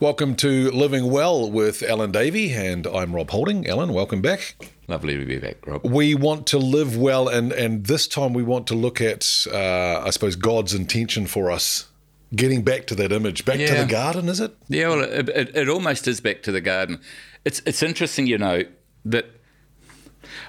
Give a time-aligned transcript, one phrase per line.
[0.00, 3.68] Welcome to Living Well with Alan Davey, and I'm Rob Holding.
[3.68, 4.56] Alan, welcome back.
[4.88, 5.86] Lovely to be back, Rob.
[5.86, 10.02] We want to live well, and, and this time we want to look at, uh,
[10.04, 11.86] I suppose, God's intention for us.
[12.34, 14.56] Getting back to that image, back to the garden, is it?
[14.66, 17.00] Yeah, well, it, it, it almost is back to the garden.
[17.44, 18.64] It's it's interesting, you know,
[19.04, 19.26] that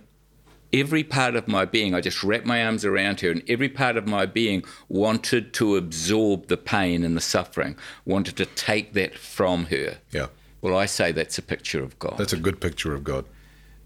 [0.72, 3.96] every part of my being, I just wrapped my arms around her, and every part
[3.96, 9.16] of my being wanted to absorb the pain and the suffering, wanted to take that
[9.16, 9.98] from her.
[10.10, 10.26] Yeah.
[10.60, 12.16] Well, I say that's a picture of God.
[12.18, 13.24] That's a good picture of God.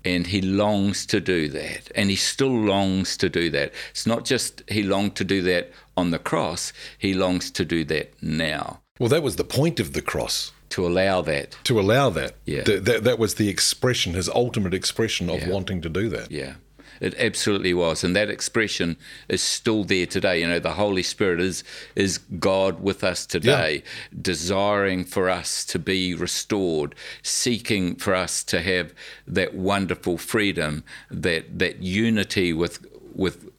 [0.04, 1.88] and he longs to do that.
[1.94, 3.72] And he still longs to do that.
[3.92, 7.84] It's not just he longed to do that on the cross, he longs to do
[7.84, 10.50] that now, Well, that was the point of the cross.
[10.70, 11.56] to allow that.
[11.64, 12.32] To allow that.
[12.46, 12.64] Yeah.
[12.64, 15.50] Th- that, that was the expression, his ultimate expression of Yeah.
[15.50, 16.30] wanting to do that.
[16.32, 16.54] Yeah.
[17.02, 18.96] It absolutely was, and that expression
[19.28, 20.40] is still there today.
[20.40, 21.64] You know, the Holy Spirit is
[21.96, 23.82] is God with us today,
[24.20, 28.94] desiring for us to be restored, seeking for us to have
[29.26, 33.50] that wonderful freedom, that that unity with with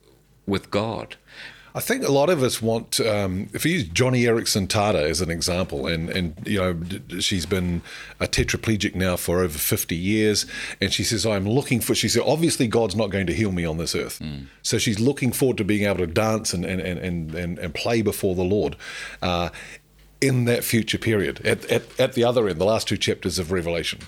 [0.47, 1.17] with God.
[1.75, 5.21] I think a lot of us want, um, if you use Joni Eareckson Tada as
[5.21, 7.81] an example, and, and you know, she's been
[8.19, 10.45] a tetraplegic now for over 50 years,
[10.79, 13.65] and she says, I'm looking for, she said, obviously God's not going to heal me
[13.65, 14.21] on this earth.
[14.61, 17.73] So she's looking forward to being able to dance and, and, and, and, and, and
[17.73, 18.75] play before the Lord.
[19.21, 19.49] Uh,
[20.21, 23.51] in that future period, at, at, at the other end, the last two chapters of
[23.51, 23.99] Revelation.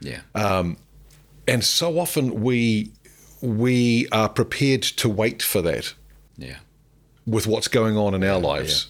[0.00, 0.20] Yeah.
[0.34, 0.76] Um,
[1.48, 2.92] And so often we
[3.40, 5.94] we are prepared to wait for that
[6.36, 6.58] yeah.
[7.28, 8.88] With what's going on in our lives.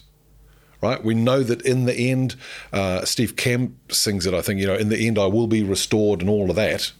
[0.81, 1.03] Right?
[1.03, 2.37] We know that in the end,
[2.71, 5.61] uh, Steve Camp sings it, I think, you know, in the end I will be
[5.61, 6.93] restored and all of that.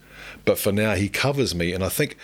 [0.44, 1.72] But for now, he covers me.
[1.74, 2.18] And I think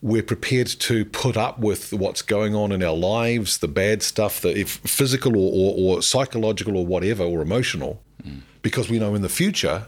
[0.00, 4.40] we're prepared to put up with what's going on in our lives, the bad stuff,
[4.40, 8.02] the if physical or, or, or psychological or whatever, or emotional,
[8.62, 9.86] because we know in the future.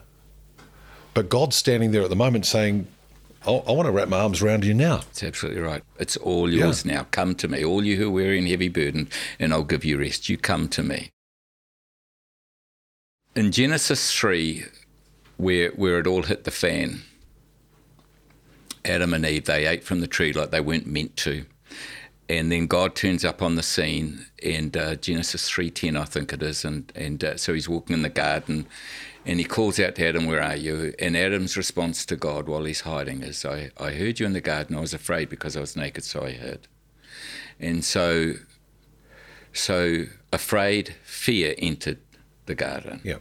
[1.14, 2.86] But God's standing there at the moment saying,
[3.46, 5.02] I want to wrap my arms around you now.
[5.10, 5.82] It's absolutely right.
[6.00, 7.06] It's all yours now.
[7.12, 9.08] Come to me, all you who are wearing heavy burden,
[9.38, 10.28] and I'll give you rest.
[10.28, 11.10] You come to me.
[13.36, 14.64] In Genesis 3,
[15.36, 17.02] where, where it all hit the fan,
[18.84, 21.44] Adam and Eve, they ate from the tree like they weren't meant to.
[22.28, 26.32] And then God turns up on the scene, and uh, Genesis three ten, I think
[26.32, 28.66] it is, and and uh, so he's walking in the garden,
[29.26, 32.64] and he calls out to Adam, "Where are you?" And Adam's response to God while
[32.64, 34.76] he's hiding is, "I I heard you in the garden.
[34.76, 36.68] I was afraid because I was naked, so I hid."
[37.58, 38.34] And so,
[39.52, 41.98] so afraid, fear entered
[42.46, 43.00] the garden.
[43.02, 43.18] Yeah.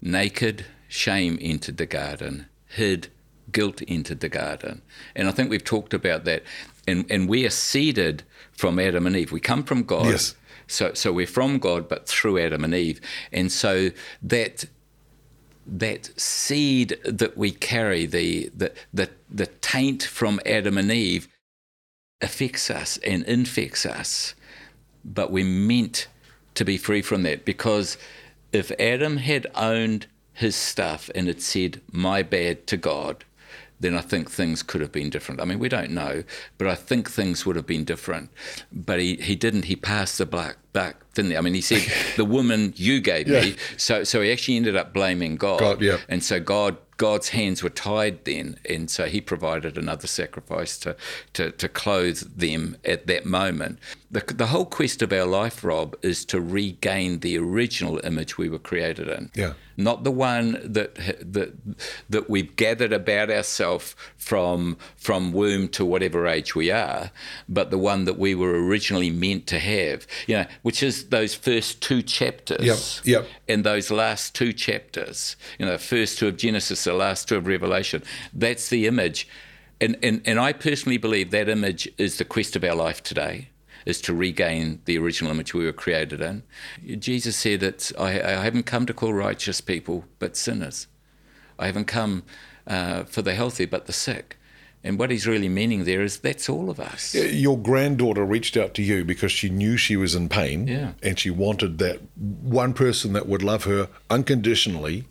[0.00, 2.46] Naked, shame entered the garden.
[2.68, 3.08] Hid,
[3.52, 4.82] guilt entered the garden.
[5.14, 6.42] And I think we've talked about that.
[6.86, 8.22] And, and we are seeded
[8.56, 9.32] from Adam and Eve.
[9.32, 10.06] We come from God.
[10.06, 10.34] Yes.
[10.66, 13.00] So, so we're from God, but through Adam and Eve.
[13.32, 13.90] And so
[14.22, 14.64] that
[15.68, 21.28] that seed that we carry, the, the, the, the taint from Adam and Eve,
[22.20, 24.34] affects us and infects us.
[25.06, 26.08] but we're meant
[26.54, 27.96] to be free from that because
[28.52, 33.24] if Adam had owned his stuff and had said, my bad to God,
[33.80, 35.40] then I think things could have been different.
[35.40, 36.24] I mean, we don't know,
[36.58, 38.30] but I think things would have been different.
[38.72, 39.66] But he, he didn't.
[39.66, 41.36] He passed the black buck, didn't he?
[41.36, 41.82] I mean, he said,
[42.16, 43.40] the woman you gave Yeah.
[43.40, 43.56] me.
[43.76, 45.60] So, so he actually ended up blaming God.
[45.60, 45.98] God, yeah.
[46.08, 50.96] And so God God's hands were tied then, and so He provided another sacrifice to
[51.34, 53.78] to, to clothe them at that moment.
[54.10, 58.48] The, the whole quest of our life, Rob, is to regain the original image we
[58.48, 59.30] were created in.
[59.34, 59.52] Yeah.
[59.76, 60.94] Not the one that
[61.34, 61.52] that
[62.08, 67.10] that we've gathered about ourselves from from womb to whatever age we are,
[67.46, 70.06] but the one that we were originally meant to have.
[70.26, 73.28] You know, which is those first two chapters Yep, yep.
[73.46, 77.36] and those last two chapters, you know, the first two of Genesis, the last two
[77.36, 78.02] of Revelation,
[78.34, 79.28] that's the image.
[79.80, 83.50] And, and, and I personally believe that image is the quest of our life today,
[83.84, 86.42] is to regain the original image we were created in.
[86.98, 90.88] Jesus said that I, I haven't come to call righteous people, but sinners.
[91.60, 92.24] I haven't come
[92.66, 94.35] uh, for the healthy, but the sick.
[94.86, 97.14] And what he's really meaning there is that's all of us.
[97.14, 100.92] Your granddaughter reached out to you because she knew she was in pain Yeah.
[101.02, 105.04] and she wanted that one person that would love her unconditionally,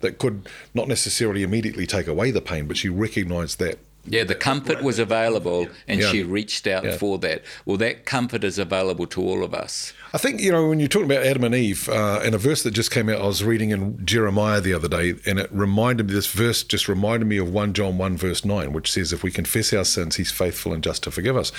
[0.00, 3.78] that could not necessarily immediately take away the pain, but she recognized that.
[4.10, 6.10] Yeah, the comfort was available and Yeah.
[6.10, 6.96] she reached out Yeah.
[6.96, 7.42] for that.
[7.64, 9.92] Well, that comfort is available to all of us.
[10.12, 12.64] I think, you know, when you're talking about Adam and Eve, uh, and a verse
[12.64, 16.08] that just came out, I was reading in Jeremiah the other day, and it reminded
[16.08, 19.22] me, this verse just reminded me of 1 John 1, verse 9, which says, If
[19.22, 21.52] we confess our sins, he's faithful and just to forgive us.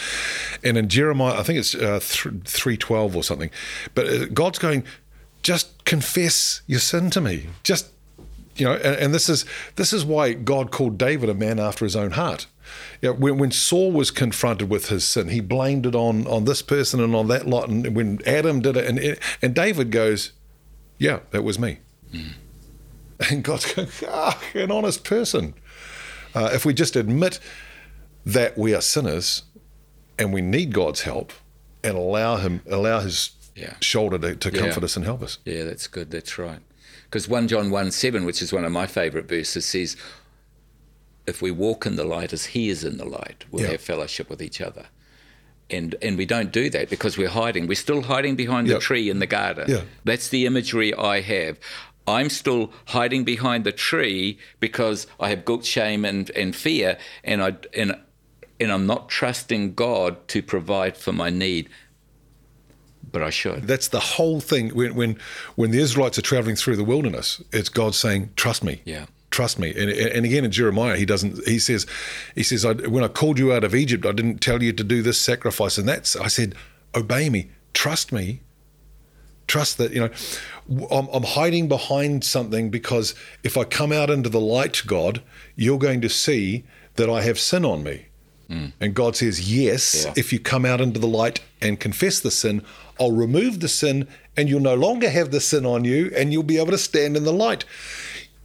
[0.65, 3.49] And in Jeremiah, I think it's uh, 312 or something,
[3.95, 4.83] but uh, God's going,
[5.43, 7.47] just confess your sin to me.
[7.63, 7.87] Just
[8.55, 9.45] you know, and, and this is
[9.75, 12.47] this is why God called David a man after his own heart.
[13.01, 16.45] You know, when, when Saul was confronted with his sin, he blamed it on on
[16.45, 17.69] this person and on that lot.
[17.69, 20.31] And when Adam did it, and and David goes,
[20.97, 21.79] "Yeah, that was me."
[23.29, 25.53] And God's going, "Ah, an honest person."
[26.33, 27.39] Uh, if we just admit
[28.25, 29.43] that we are sinners
[30.17, 31.33] and we need God's help,
[31.83, 33.75] and allow Him, allow His Yeah.
[33.81, 34.59] shoulder to, to Yeah.
[34.61, 35.39] comfort us and help us.
[35.45, 36.09] Yeah, that's good.
[36.11, 36.59] That's right.
[37.11, 39.97] Because 1 John 1 7, which is one of my favourite verses, says,
[41.27, 43.71] If we walk in the light as He is in the light, we'll Yeah.
[43.71, 44.85] have fellowship with each other.
[45.69, 47.67] And, and we don't do that because we're hiding.
[47.67, 48.77] We're still hiding behind Yep.
[48.77, 49.65] the tree in the garden.
[49.69, 49.81] Yeah.
[50.05, 51.59] That's the imagery I have.
[52.07, 57.43] I'm still hiding behind the tree because I have guilt, shame, and, and fear, and
[57.43, 57.95] I and
[58.59, 61.67] and I'm not trusting God to provide for my need.
[63.11, 63.67] But I should.
[63.67, 64.69] That's the whole thing.
[64.69, 65.17] When when
[65.55, 69.05] when the Israelites are traveling through the wilderness, it's God saying, "Trust me." Yeah.
[69.31, 71.47] Trust me, and and again in Jeremiah, he doesn't.
[71.47, 71.87] He says,
[72.35, 74.83] he says, I, when I called you out of Egypt, I didn't tell you to
[74.83, 76.17] do this sacrifice, and that's.
[76.17, 76.53] I said,
[76.93, 78.41] obey me, trust me,
[79.47, 84.29] trust that you know, I'm, I'm hiding behind something because if I come out into
[84.29, 85.21] the light, God,
[85.55, 86.65] you're going to see
[86.95, 88.07] that I have sin on me.
[88.81, 90.13] And God says, Yes, Yeah.
[90.17, 92.63] if you come out into the light and confess the sin,
[92.99, 96.43] I'll remove the sin and you'll no longer have the sin on you and you'll
[96.43, 97.63] be able to stand in the light.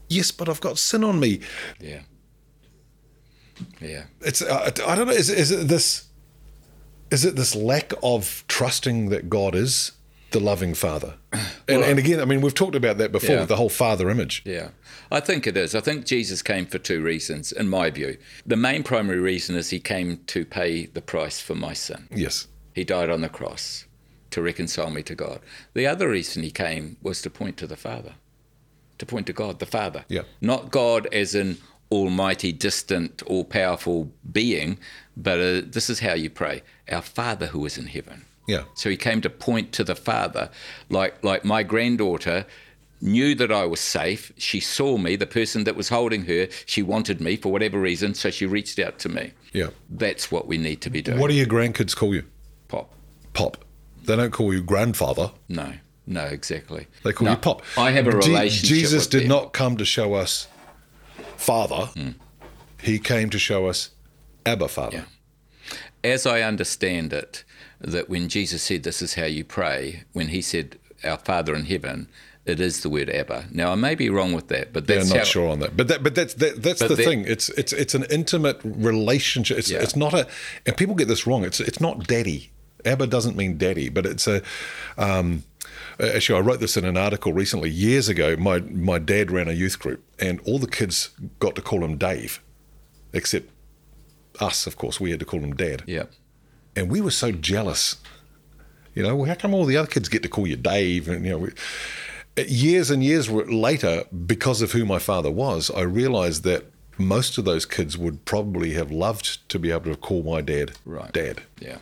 [0.09, 1.41] Yes, but I've got sin on me.
[1.81, 2.03] Yeah.
[3.81, 4.05] Yeah.
[4.21, 5.13] It's uh, I don't know.
[5.13, 6.05] Is, is it this?
[7.11, 9.93] Is it this lack of trusting that God is
[10.37, 11.15] the loving Father?
[11.69, 13.45] And, and again, I mean, we've talked about that before, yeah.
[13.45, 14.41] the whole Father image.
[14.45, 14.69] Yeah,
[15.11, 15.75] I think it is.
[15.75, 18.19] I think Jesus came for two reasons, in my view.
[18.47, 22.07] The main primary reason is he came to pay the price for my sin.
[22.15, 22.47] Yes.
[22.73, 23.87] He died on the cross
[24.31, 25.41] to reconcile me to God.
[25.75, 28.15] The other reason he came was to point to the Father,
[28.99, 30.05] to point to God, the Father.
[30.09, 30.23] Yeah.
[30.41, 31.59] Not God as an
[31.91, 34.79] almighty, distant, all powerful being,
[35.17, 38.27] but uh, this is how you pray Our Father who is in heaven.
[38.47, 38.65] Yeah.
[38.75, 40.51] So he came to point to the Father,
[40.89, 42.47] like like my granddaughter
[43.01, 44.33] knew that I was safe.
[44.39, 46.49] She saw me, the person that was holding her.
[46.65, 49.33] She wanted me for whatever reason, so she reached out to me.
[49.53, 49.69] Yeah.
[49.91, 51.19] That's what we need to be doing.
[51.19, 52.25] What do your grandkids call you?
[52.69, 52.93] Pop?
[53.35, 53.59] Pop.
[54.05, 55.31] They don't call you grandfather.
[55.49, 55.75] No,
[56.07, 56.87] no, exactly.
[57.05, 57.63] They call No, you Pop.
[57.77, 58.77] I have a Je- relationship.
[58.77, 59.29] Jesus with did them.
[59.29, 60.47] not come to show us
[61.37, 61.87] Father.
[61.87, 62.11] Hmm.
[62.83, 63.91] He came to show us
[64.47, 65.05] Abba Father.
[66.03, 66.13] Yeah.
[66.13, 67.45] As I understand it,
[67.81, 71.67] that when Jesus said, "This is how you pray," when he said, "Our Father in
[71.67, 72.09] heaven,"
[72.45, 73.47] it is the word Abba.
[73.53, 75.77] Now I may be wrong with that, but They're that's not how, sure on that,
[75.77, 77.25] but that, but that's that, that's But the that- thing.
[77.27, 79.59] It's it's it's an intimate relationship.
[79.59, 79.83] It's Yeah.
[79.83, 80.27] it's not a,
[80.65, 81.45] and people get this wrong.
[81.45, 82.51] It's it's not daddy.
[82.85, 84.43] Abba doesn't mean daddy, but it's a.
[84.97, 85.43] Um,
[85.99, 87.69] actually, I wrote this in an article recently.
[87.69, 91.63] Years ago, my my dad ran a youth group, and all the kids got to
[91.63, 92.41] call him Dave,
[93.13, 93.51] except
[94.41, 94.67] us.
[94.69, 96.05] Of course, we had to call him Dad, Yeah.
[96.77, 97.97] And we were so jealous.
[98.95, 101.09] You know, well, how come all the other kids get to call you Dave?
[101.09, 101.51] And you know, we,
[102.47, 106.65] years and years later, because of who my father was, I realized that
[106.99, 110.73] most of those kids would probably have loved to be able to call my dad
[110.87, 111.13] Right.
[111.13, 111.43] dad.
[111.61, 111.79] Yeah.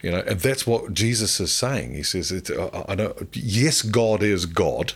[0.00, 1.94] You know, and that's what Jesus is saying.
[1.94, 4.92] He says, it's, uh, I I don't, "Yes, God is God,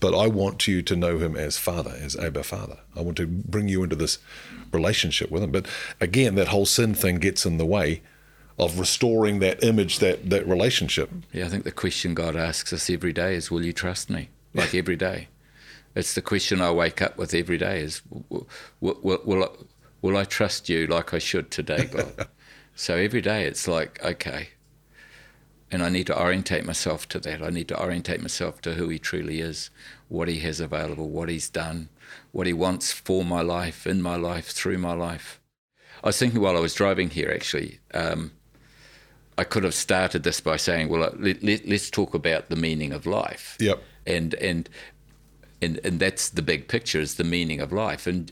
[0.00, 2.78] but I want you to know Him as Father, as Abba Father.
[2.94, 4.18] I want to bring you into this
[4.72, 5.66] relationship with Him." But
[6.00, 8.02] again, that whole sin thing gets in the way
[8.58, 11.10] of restoring that image, that that relationship.
[11.32, 14.28] Yeah, I think the question God asks us every day is, "Will you trust me?"
[14.54, 15.28] Like every day,
[15.94, 18.46] it's the question I wake up with every day: is, "Will,
[18.80, 19.48] will, will, I,
[20.00, 22.28] will I trust you like I should today, God?"
[22.74, 24.50] so every day, it's like, okay,
[25.72, 27.42] and I need to orientate myself to that.
[27.42, 29.70] I need to orientate myself to who He truly is,
[30.08, 31.88] what He has available, what He's done,
[32.32, 35.40] what He wants for my life, in my life, through my life.
[36.02, 37.78] I was thinking while I was driving here, actually.
[37.94, 38.32] Um,
[39.38, 42.92] I could have started this by saying, well, let, let, let's talk about the meaning
[42.92, 43.56] of life.
[43.60, 43.82] Yep.
[44.06, 44.68] And, and,
[45.62, 48.06] and, and that's the big picture is the meaning of life.
[48.06, 48.30] And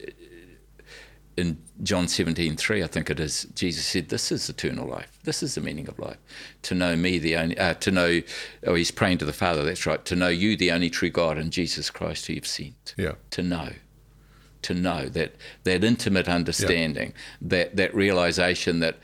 [1.37, 5.19] in John 17, 3, I think it is, Jesus said, this is eternal life.
[5.25, 6.19] This is the meaning of life.
[6.63, 8.21] To know me, the only, uh, to know,
[8.67, 10.05] oh, he's praying to the Father, that's right.
[10.05, 12.95] To know you, the only true God, and Jesus Christ who you've sent.
[12.99, 13.15] Yeah.
[13.31, 13.71] To know
[14.63, 18.97] to know that that intimate understanding, that that realization that,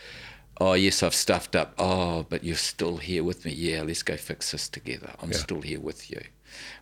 [0.61, 1.75] oh yes, I've stuffed up.
[1.79, 3.53] Oh, but you're still here with me.
[3.53, 5.13] Yeah, let's go fix this together.
[5.21, 5.39] I'm Yeah.
[5.39, 6.21] still here with you,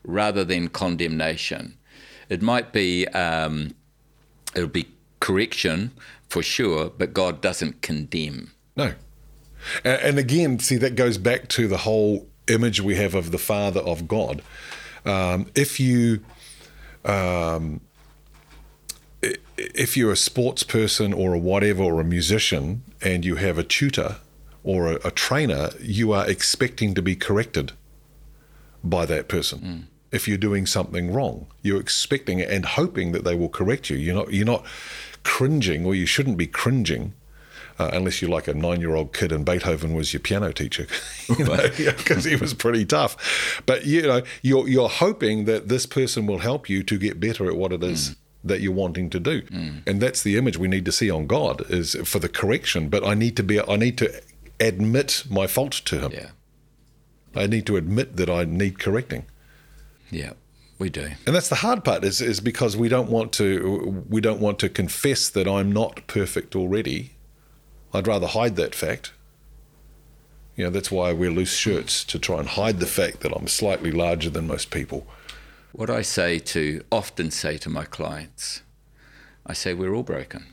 [0.04, 1.76] rather than condemnation.
[2.28, 3.74] It might be um,
[4.54, 4.88] it'll be
[5.20, 5.92] correction
[6.28, 8.52] for sure, but God doesn't condemn.
[8.76, 8.94] No.
[9.84, 13.38] And, and again, see, that goes back to the whole image we have of the
[13.38, 14.42] Father of God.
[15.04, 16.20] Um, if you.
[17.04, 17.82] Um,
[19.56, 23.62] if you're a sports person or a whatever or a musician and you have a
[23.62, 24.16] tutor
[24.62, 27.72] or a, a trainer, you are expecting to be corrected
[28.82, 29.88] by that person.
[30.10, 33.96] If you're doing something wrong, you're expecting it and hoping that they will correct you.
[33.96, 34.64] You're not you're not
[35.24, 37.14] cringing, or you shouldn't be cringing,
[37.78, 40.86] uh, unless you're like a nine-year-old kid and Beethoven was your piano teacher,
[41.38, 43.62] you know, because he was pretty tough.
[43.66, 47.46] But you know, you're you're hoping that this person will help you to get better
[47.48, 48.14] at what it is
[48.44, 49.42] that you're wanting to do,
[49.86, 52.88] and that's the image we need to see on God is for the correction.
[52.88, 54.20] But I need to be I need to
[54.60, 56.12] admit my fault to Him.
[56.12, 56.30] Yeah,
[57.34, 59.26] I need to admit that I need correcting.
[60.10, 60.32] yeah,
[60.78, 61.10] we do.
[61.26, 64.58] And that's the hard part is is because we don't want to we don't want
[64.60, 67.12] to confess that I'm not perfect already.
[67.92, 69.12] I'd rather hide that fact.
[70.56, 73.32] You know, that's why I wear loose shirts to try and hide the fact that
[73.32, 75.06] I'm slightly larger than most people.
[75.74, 78.62] What I say to often say to my clients,
[79.44, 80.46] I say we're all broken.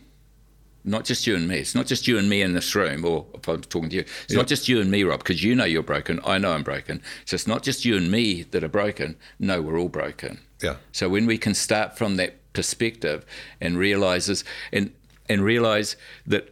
[0.83, 1.57] Not just you and me.
[1.57, 4.05] It's not just you and me in this room, or if I'm talking to you,
[4.23, 6.19] it's not just you and me, Rob, because you know you're broken.
[6.25, 7.03] I know I'm broken.
[7.25, 9.15] So it's not just you and me that are broken.
[9.37, 10.39] No, we're all broken.
[10.59, 10.77] Yeah.
[10.91, 13.23] So when we can start from that perspective
[13.61, 14.91] and realizes and
[15.29, 16.51] and realize that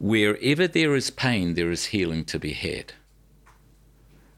[0.00, 2.94] wherever there is pain, there is healing to be had.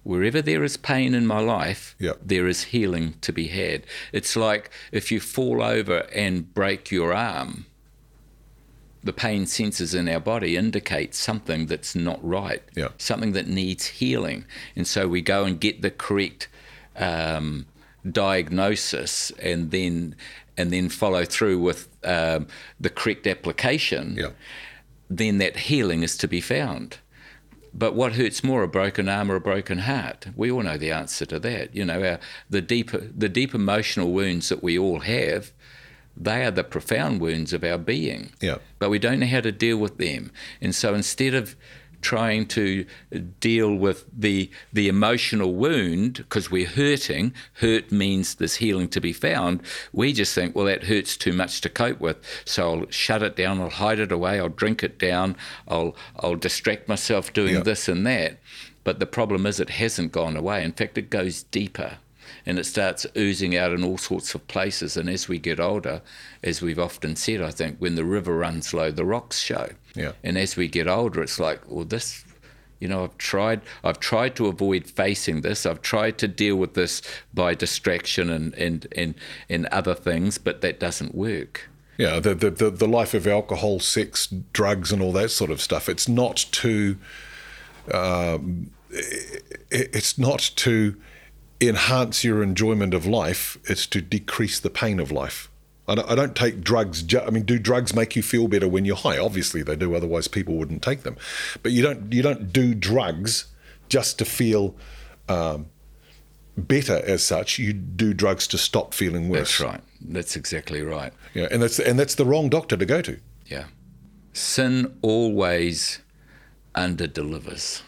[0.04, 2.20] Wherever there is pain in my life, Yep.
[2.24, 3.82] there is healing to be had.
[4.12, 7.66] It's like if you fall over and break your arm,
[9.04, 12.88] the pain sensors in our body indicate something that's not right, Yeah.
[12.98, 14.44] something that needs healing.
[14.74, 16.48] And so we go and get the correct
[16.96, 17.66] um,
[18.10, 20.14] diagnosis and then
[20.56, 22.48] and then follow through with um,
[22.80, 24.16] the correct application.
[24.18, 24.30] Yeah.
[25.08, 26.98] Then that healing is to be found.
[27.72, 30.26] But what hurts more, a broken arm or a broken heart?
[30.36, 31.74] We all know the answer to that.
[31.74, 35.52] You know, our, the deep, the deep emotional wounds that we all have,
[36.16, 38.32] they are the profound wounds of our being.
[38.40, 38.58] Yeah.
[38.78, 41.56] But we don't know how to deal with them, and so instead of
[42.00, 42.84] trying to
[43.40, 47.32] deal with the the emotional wound because we're hurting.
[47.54, 49.62] Hurt means there's healing to be found.
[49.92, 52.16] We just think well that hurts too much to cope with.
[52.44, 55.36] So I'll shut it down I'll hide it away I'll drink it down
[55.66, 57.60] I'll I'll distract myself doing Yeah.
[57.62, 58.38] this and that.
[58.84, 60.62] But the problem is it hasn't gone away.
[60.64, 61.98] In fact it goes deeper
[62.46, 64.96] and it starts oozing out in all sorts of places.
[64.96, 66.02] And as we get older,
[66.42, 69.70] as we've often said, I think when the river runs low, the rocks show.
[69.94, 70.12] Yeah.
[70.22, 72.24] And as we get older, it's like, well, this,
[72.80, 75.66] you know, I've tried, I've tried to avoid facing this.
[75.66, 77.02] I've tried to deal with this
[77.34, 79.14] by distraction and and and,
[79.48, 81.68] and other things, but that doesn't work.
[81.96, 85.88] Yeah, the, the, the, life of alcohol, sex, drugs, and all that sort of stuff.
[85.88, 86.96] It's not too
[87.92, 90.96] um, it's not to
[91.60, 93.58] enhance your enjoyment of life.
[93.64, 95.50] It's to decrease the pain of life.
[95.86, 97.02] I don't, I don't take drugs.
[97.02, 99.18] Ju- I mean, do drugs make you feel better when you're high?
[99.18, 99.94] Obviously, they do.
[99.94, 101.16] Otherwise, people wouldn't take them.
[101.62, 102.12] But you don't.
[102.12, 103.46] You don't do drugs
[103.88, 104.76] just to feel
[105.30, 105.66] um,
[106.58, 107.58] better as such.
[107.58, 109.58] You do drugs to stop feeling worse.
[109.58, 109.80] That's right.
[110.02, 111.12] That's exactly right.
[111.32, 113.18] Yeah, and that's and that's the wrong doctor to go to.
[113.46, 113.64] Yeah.
[114.34, 116.00] Sin always
[116.74, 117.82] under delivers.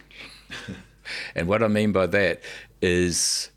[1.34, 2.40] and what I mean by that
[2.80, 3.50] is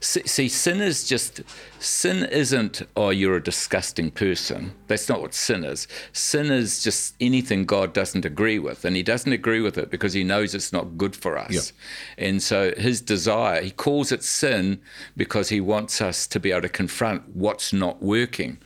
[0.00, 1.40] see, sin is just
[1.78, 7.14] sin isn't oh you're a disgusting person that's not what sin is sin is just
[7.20, 10.72] anything god doesn't agree with and he doesn't agree with it because he knows it's
[10.72, 12.26] not good for us Yeah.
[12.26, 14.80] and so his desire he calls it sin
[15.16, 18.58] because he wants us to be able to confront what's not working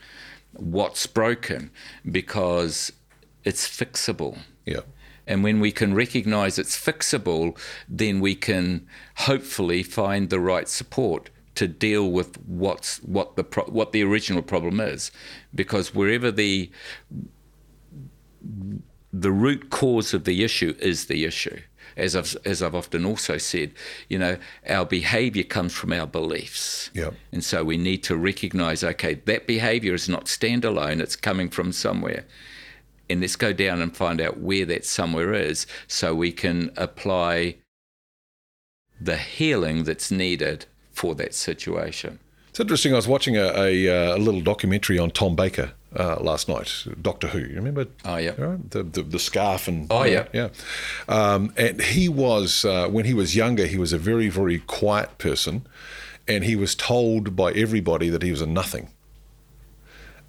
[0.52, 1.70] what's broken
[2.10, 2.92] because
[3.44, 4.80] it's fixable Yeah.
[5.26, 7.56] And when we can recognize it's fixable,
[7.88, 8.86] then we can
[9.16, 14.42] hopefully find the right support to deal with what's what the pro- what the original
[14.42, 15.10] problem is,
[15.54, 16.70] because wherever the
[19.12, 21.60] the root cause of the issue is the issue.
[21.94, 23.72] As I've as I've often also said,
[24.08, 26.90] you know, our behaviour comes from our beliefs.
[26.94, 27.10] Yeah.
[27.32, 31.70] And so we need to recognize, okay, that behavior is not standalone, it's coming from
[31.70, 32.24] somewhere.
[33.10, 37.56] And let's go down and find out where that somewhere is so we can apply
[39.00, 42.18] the healing that's needed for that situation.
[42.50, 42.92] It's interesting.
[42.92, 46.84] I was watching a, a, uh, a little documentary on Tom Baker uh, last night,
[47.00, 47.38] Doctor Who.
[47.38, 47.86] You remember?
[48.04, 48.32] Oh, yeah.
[48.38, 48.70] Right?
[48.70, 50.26] The, the the scarf and Oh, yeah.
[50.32, 50.48] yeah.
[51.08, 55.16] Um, and he was uh, when he was younger, he was a very very quiet
[55.18, 55.66] person,
[56.28, 58.88] and he was told by everybody that he was a nothing.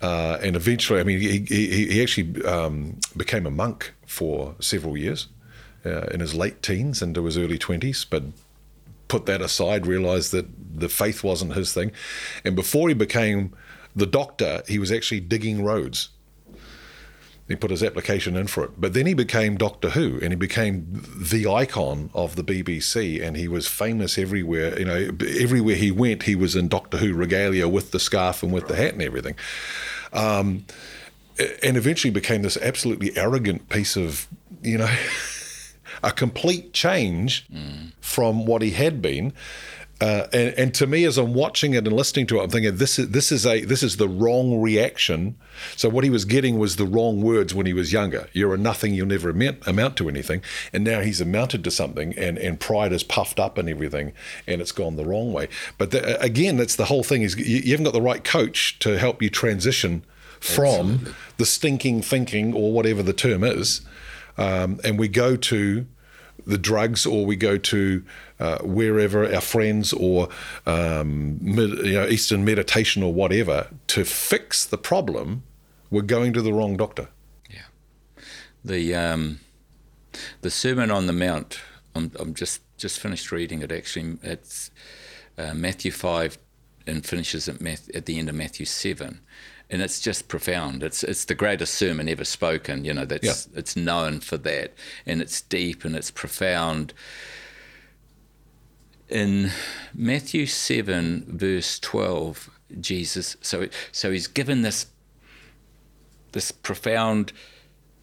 [0.04, 4.98] Uh, and eventually, I mean, he, he, he actually um, became a monk for several
[4.98, 5.28] years
[5.86, 8.24] uh, in his late teens into his early 20s, but
[9.08, 10.46] put that aside, realized that
[10.78, 11.94] the faith wasn't his thing.
[12.44, 13.56] And before he became
[13.96, 16.10] the doctor, he was actually digging roads.
[17.54, 18.72] He put his application in for it.
[18.80, 23.38] But then he became Doctor Who and he became the icon of the BBC and
[23.38, 24.78] he was famous everywhere.
[24.80, 28.52] You know, everywhere he went, he was in Doctor Who regalia with the scarf and
[28.52, 29.36] with the hat and everything.
[30.14, 30.66] Um,
[31.62, 34.28] and eventually became this absolutely arrogant piece of,
[34.64, 34.96] you know,
[36.04, 37.46] a complete change
[38.02, 39.32] from what he had been.
[40.04, 42.76] Uh, and, and to me, as I'm watching it and listening to it, I'm thinking
[42.76, 45.38] this is this is a this is the wrong reaction.
[45.78, 48.28] So what he was getting was the wrong words when he was younger.
[48.34, 48.94] You're a nothing.
[48.94, 50.42] You'll never amount, amount to anything.
[50.74, 54.12] And now he's amounted to something, and, and pride is puffed up and everything,
[54.46, 55.48] and it's gone the wrong way.
[55.78, 57.22] But the, again, that's the whole thing.
[57.22, 60.04] Is you, you haven't got the right coach to help you transition
[60.42, 63.80] from the stinking thinking or whatever the term is,
[64.38, 65.86] um, and we go to
[66.46, 68.04] the drugs or we go to
[68.44, 70.28] uh, wherever our friends or
[70.66, 75.44] um, you know, Eastern meditation or whatever to fix the problem,
[75.90, 77.08] we're going to the wrong doctor.
[77.50, 77.62] Yeah.
[78.66, 79.40] The um,
[80.42, 81.62] the Sermon on the Mount.
[81.96, 83.72] I'm, I'm just just finished reading it.
[83.72, 84.72] Actually, it's
[85.38, 86.38] uh, Matthew five
[86.86, 89.22] and finishes at Math, at the end of Matthew seven,
[89.70, 90.84] and it's just profound.
[90.84, 92.84] It's it's the greatest sermon ever spoken.
[92.84, 94.74] You know that's it's known for that,
[95.06, 96.94] and it's deep and it's profound.
[99.14, 99.52] In
[99.94, 102.50] Matthew seven verse twelve,
[102.80, 104.88] Jesus so so he's given this
[106.32, 107.32] this profound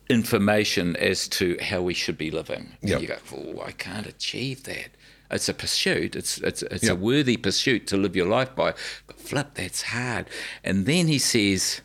[0.08, 2.76] information as to how we should be living.
[2.82, 3.00] Yep.
[3.00, 4.90] You go, oh, I can't achieve that.
[5.32, 6.14] It's a pursuit.
[6.14, 8.74] It's it's it's a worthy pursuit to live your life by.
[9.08, 10.26] But flip, that's hard.
[10.62, 11.80] And then he says,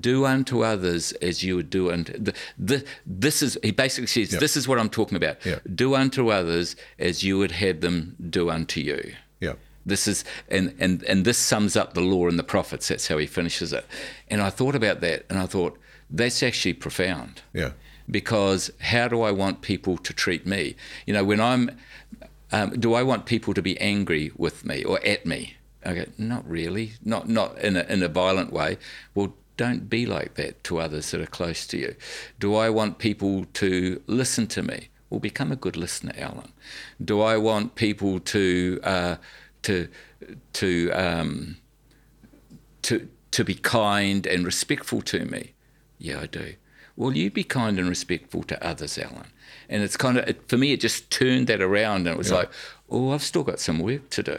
[0.00, 4.32] "Do unto others as you would do unto." The, the, this is he basically says,
[4.32, 4.40] Yep.
[4.40, 5.44] "This is what I'm talking about.
[5.44, 5.62] Yep.
[5.74, 9.54] Do unto others as you would have them do unto you." Yeah.
[9.84, 12.88] This is and, and and this sums up the law and the prophets.
[12.88, 13.86] That's how he finishes it.
[14.28, 15.78] And I thought about that, and I thought
[16.10, 17.42] that's actually profound.
[17.52, 17.72] Yeah.
[18.10, 20.76] Because how do I want people to treat me?
[21.06, 21.76] You know, when I'm,
[22.52, 25.56] um, do I want people to be angry with me or at me?
[25.84, 26.92] Okay, not really.
[27.04, 28.78] Not not in a in a violent way.
[29.14, 31.96] Well, don't be like that to others that are close to you.
[32.38, 34.88] Do I want people to listen to me?
[35.10, 36.52] Well, become a good listener, Alan.
[37.02, 39.16] Do I want people to uh,
[39.62, 39.88] to
[40.54, 41.56] to um,
[42.82, 45.52] to to be kind and respectful to me?
[45.98, 46.54] Yeah, I do.
[46.96, 49.28] Well, you be kind and respectful to others, Alan.
[49.68, 52.32] And it's kind of it, for me, it just turned that around, and it was
[52.32, 52.50] like,
[52.90, 54.38] oh, I've still got some work to do.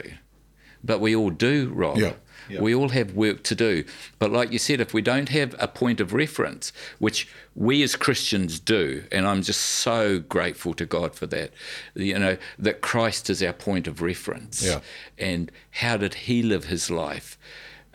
[0.84, 1.98] But we all do, Rob.
[1.98, 2.14] Yeah.
[2.50, 2.62] Yeah.
[2.62, 3.84] We all have work to do.
[4.20, 7.96] But like you said, if we don't have a point of reference, which we as
[7.96, 11.52] Christians do, and I'm just so grateful to God for that,
[11.96, 14.66] you know, that Christ is our point of reference.
[14.66, 14.80] Yeah.
[15.18, 17.38] And how did he live his life?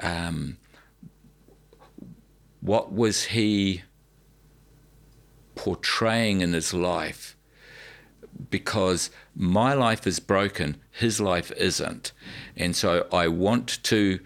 [0.00, 0.58] Um,
[2.60, 3.82] what was he
[5.54, 7.36] portraying in his life?
[8.50, 12.12] because my life is broken, his life isn't.
[12.56, 14.20] And so I want to,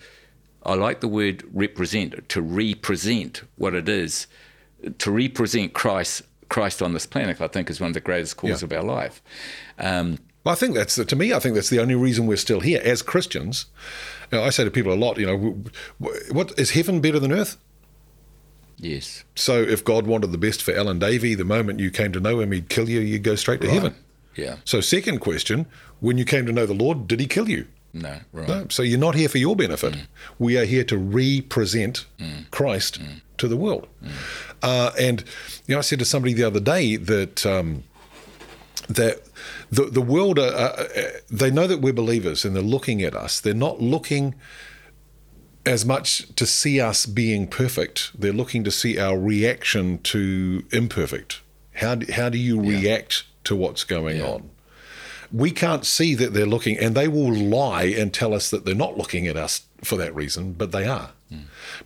[0.66, 4.26] I like the word represent, to represent what it is,
[4.98, 6.22] to represent Christ.
[6.48, 8.66] Christ on this planet, I think, is one of the greatest calls Yeah.
[8.66, 9.20] of our life.
[9.78, 11.32] Um, Well, I think that's to me.
[11.32, 13.66] I think that's the only reason we're still here as Christians.
[14.30, 15.64] You know, I say to people a lot, you know,
[16.30, 17.56] what is heaven better than earth?
[18.78, 22.20] yes, So if God wanted the best for Alan Davey, the moment you came to
[22.20, 23.00] know him, he'd kill you.
[23.00, 23.94] You'd go straight to heaven.
[24.36, 25.66] yeah, So second question:
[26.00, 27.66] When you came to know the Lord, did He kill you?
[28.02, 28.66] No, right, No.
[28.68, 29.96] So you're not here for your benefit.
[30.38, 32.06] We are here to represent
[32.50, 33.00] Christ
[33.38, 33.88] to the world.
[34.62, 35.24] Uh, and
[35.66, 37.84] you know, I said to somebody the other day that um,
[38.88, 39.22] that
[39.70, 40.84] the the world, uh, uh,
[41.30, 43.40] they know that we're believers, and they're looking at us.
[43.40, 44.34] They're not looking
[45.64, 48.12] as much to see us being perfect.
[48.18, 51.40] They're looking to see our reaction to imperfect.
[51.74, 54.50] How do, how do you react to what's going on?
[55.32, 58.74] We can't see that they're looking, and they will lie and tell us that they're
[58.74, 61.10] not looking at us for that reason, but they are.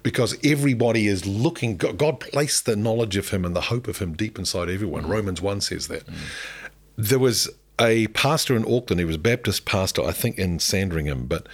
[0.02, 4.12] Because everybody is looking, God placed the knowledge of Him and the hope of Him
[4.12, 5.06] deep inside everyone.
[5.06, 6.02] Romans 1 says that.
[6.96, 7.48] There was
[7.80, 11.46] a pastor in Auckland, he was a Baptist pastor, I think in Sandringham, but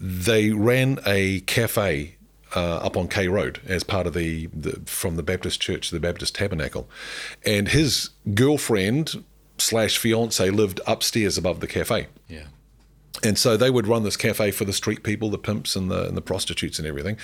[0.00, 2.16] they ran a cafe
[2.54, 6.00] uh, up on K Road as part of the, the from the Baptist Church, the
[6.00, 6.88] Baptist Tabernacle,
[7.44, 9.24] and his girlfriend
[9.58, 12.08] slash fiance lived upstairs above the cafe.
[12.28, 12.44] yeah,
[13.22, 16.06] And so they would run this cafe for the street people, the pimps and the
[16.06, 17.16] and the prostitutes and everything.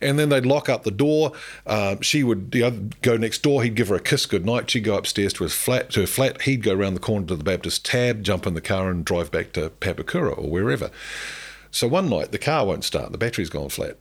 [0.00, 1.32] And then they'd lock up the door.
[1.66, 3.62] Uh, she would you know, go next door.
[3.62, 4.70] He'd give her a kiss goodnight.
[4.70, 5.90] She'd go upstairs to his flat.
[5.90, 6.42] To her flat.
[6.42, 9.30] He'd go around the corner to the Baptist tab, jump in the car, and drive
[9.30, 10.90] back to Papakura or wherever.
[11.70, 13.12] So one night the car won't start.
[13.12, 13.96] The battery's gone flat.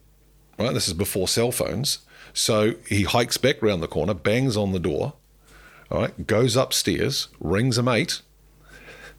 [0.58, 0.74] Right.
[0.74, 2.00] This is before cell phones.
[2.34, 5.14] So he hikes back round the corner, bangs on the door.
[5.92, 6.28] All right.
[6.28, 8.22] Goes upstairs, rings a mate,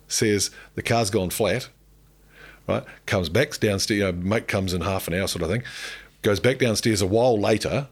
[0.08, 1.68] says the car's gone flat
[2.70, 2.84] right?
[3.06, 5.62] Comes back downstairs, you know, mate comes in half an hour, sort of thing.
[6.22, 7.88] Goes back downstairs a while later.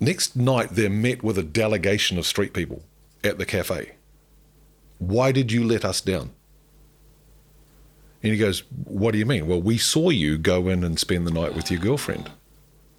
[0.00, 2.82] Next night, they're met with a delegation of street people
[3.24, 3.92] at the cafe.
[4.98, 6.30] Why did you let us down?
[8.22, 9.46] And he goes, What do you mean?
[9.46, 12.30] Well, we saw you go in and spend the night with your girlfriend,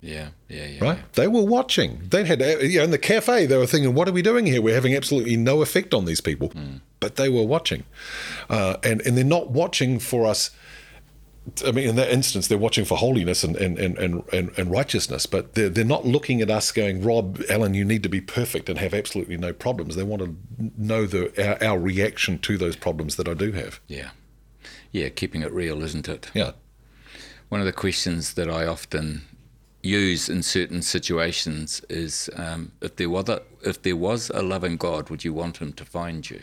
[0.02, 0.84] yeah, yeah, yeah.
[0.84, 1.14] right?
[1.14, 2.02] They were watching.
[2.10, 4.62] They had, you know, in the cafe, they were thinking, What are we doing here?
[4.62, 6.52] We're having absolutely no effect on these people.
[7.00, 7.84] But they were watching.
[8.50, 10.52] Uh, and, and they're not watching for us.
[11.66, 14.70] I mean, in that instance, they're watching for holiness and, and, and, and, and, and
[14.70, 18.22] righteousness, but they're, they're not looking at us going, Rob, Alan, you need to be
[18.22, 19.96] perfect and have absolutely no problems.
[19.96, 20.36] They want to
[20.78, 23.80] know the, our, our reaction to those problems that I do have.
[23.88, 24.10] Yeah.
[24.92, 26.30] Yeah, keeping it real, isn't it?
[26.34, 26.52] Yeah.
[27.48, 29.24] One of the questions that I often
[29.82, 34.78] use in certain situations is um, if there was a, if there was a loving
[34.78, 36.42] God, would you want him to find you?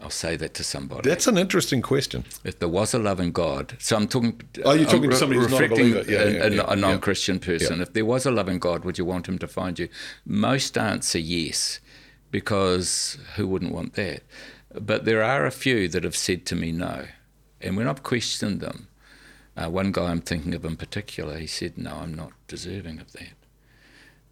[0.00, 1.08] I'll say that to somebody.
[1.08, 2.24] That's an interesting question.
[2.44, 4.38] if there was a loving God, so I'm talking.
[4.64, 6.04] Oh, you're talking I'm to somebody who's not a believer.
[6.06, 7.76] Yeah, a, yeah, a- yeah, a non-Christian person.
[7.76, 7.82] Yeah.
[7.82, 9.88] If there was a loving God, would you want him to find you?
[10.26, 11.80] Most answer yes,
[12.30, 14.22] because who wouldn't want that?
[14.74, 17.06] But there are a few that have said to me no,
[17.62, 18.88] and when I've questioned them,
[19.56, 23.12] uh, one guy I'm thinking of in particular, he said, "No, I'm not deserving of
[23.12, 23.34] that."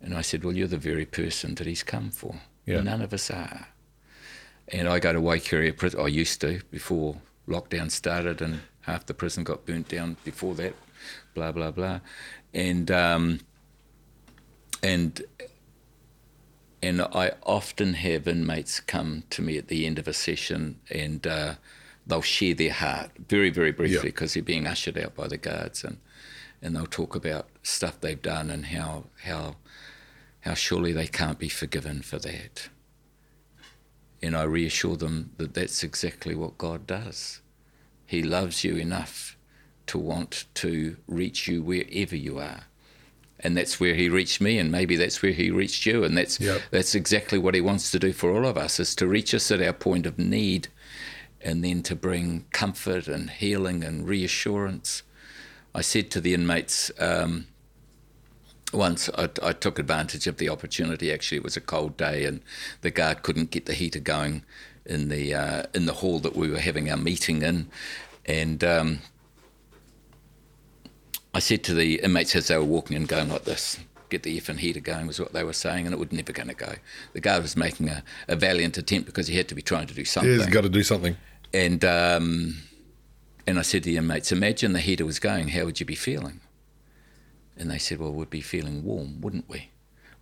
[0.03, 2.37] And I said, "Well, you're the very person that he's come for.
[2.67, 2.81] Yeah.
[2.81, 3.69] None of us are."
[4.69, 6.01] And I go to Waikeria prison.
[6.01, 7.17] I used to before
[7.49, 10.75] lockdown started, and half the prison got burnt down before that.
[11.35, 12.01] Blah blah blah,
[12.53, 13.41] and um,
[14.83, 15.23] and
[16.83, 21.27] and I often have inmates come to me at the end of a session, and
[21.27, 21.55] uh,
[22.07, 24.03] they'll share their heart very very briefly Yeah.
[24.03, 25.99] because they're being ushered out by the guards, and
[26.63, 29.57] and they'll talk about stuff they've done and how how
[30.41, 32.69] how surely they can't be forgiven for that
[34.23, 37.43] and I reassure them that that's exactly what God does.
[38.07, 39.37] He loves you enough
[39.89, 42.63] to want to reach you wherever you are.
[43.41, 46.05] And that's where he reached me, and maybe that's where he reached you.
[46.05, 46.63] And that's Yep.
[46.71, 49.51] that's exactly what he wants to do for all of us is to reach us
[49.51, 50.69] at our point of need
[51.45, 55.05] and then to bring comfort and healing and reassurance.
[55.75, 57.47] I said to the inmates, um,
[58.75, 61.13] once I, I took advantage of the opportunity.
[61.13, 62.41] Actually, it was a cold day, and
[62.81, 64.43] the guard couldn't get the heater going
[64.85, 67.69] in the uh, in the hall that we were having our meeting in,
[68.27, 68.99] and um,
[71.33, 73.79] I said to the inmates as they were walking in, going like this.
[74.11, 76.49] Get the effing heater going was what they were saying, and it was never going
[76.49, 76.75] to go.
[77.15, 79.95] The guard was making a, a valiant attempt because he had to be trying to
[79.95, 80.31] do something.
[80.31, 81.17] He's got to do something.
[81.55, 82.57] And um,
[83.47, 85.95] and I said to the inmates, imagine the heater was going, how would you be
[85.95, 86.41] feeling?
[87.57, 89.71] And they said, well, we'd be feeling warm, wouldn't we?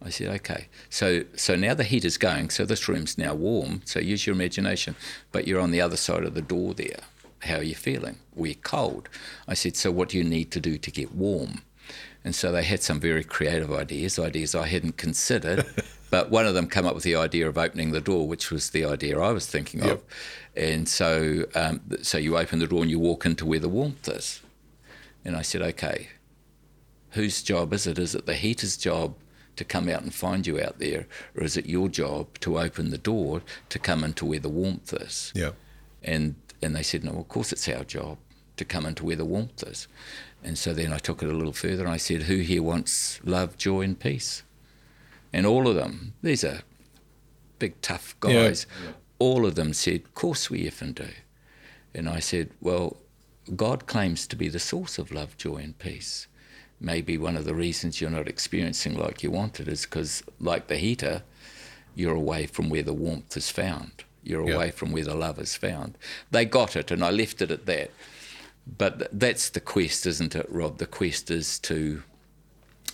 [0.04, 0.68] I said, okay.
[0.90, 3.80] So so now the heat is going, so this room's now warm.
[3.86, 4.94] So use your imagination,
[5.32, 7.00] but you're on the other side of the door there.
[7.40, 8.18] How are you feeling?
[8.34, 9.08] We're cold.
[9.48, 11.62] I said, so what do you need to do to get warm?
[12.24, 15.64] And so they had some very creative ideas, ideas I hadn't considered.
[16.12, 18.70] but one of them came up with the idea of opening the door, which was
[18.70, 19.90] the idea I was thinking Yep.
[19.92, 20.04] of.
[20.54, 24.06] And so, um, so you open the door and you walk into where the warmth
[24.08, 24.40] is.
[25.24, 26.08] And I said, okay,
[27.12, 27.98] whose job is it?
[27.98, 29.14] Is it the heater's job
[29.56, 32.90] to come out and find you out there, or is it your job to open
[32.90, 35.32] the door to come into where the warmth is?
[35.34, 35.52] Yeah.
[36.02, 38.18] And and they said, no, of course it's our job
[38.58, 39.88] to come into where the warmth is.
[40.44, 43.18] And so then I took it a little further and I said, who here wants
[43.24, 44.42] love, joy, and peace?
[45.32, 46.60] And all of them, these are
[47.58, 48.32] big tough Yeah.
[48.48, 48.66] guys,
[49.18, 51.08] all of them said, of course we effing do.
[51.94, 52.96] And I said, well,
[53.56, 56.26] God claims to be the source of love, joy, and peace.
[56.80, 60.76] Maybe one of the reasons you're not experiencing like you wanted is because, like the
[60.76, 61.22] heater,
[61.94, 64.04] you're away from where the warmth is found.
[64.24, 64.54] You're Yeah.
[64.56, 65.96] away from where the love is found.
[66.30, 67.90] They got it, and I left it at that.
[68.78, 70.78] But th- that's the quest, isn't it, Rob?
[70.78, 72.02] The quest is to,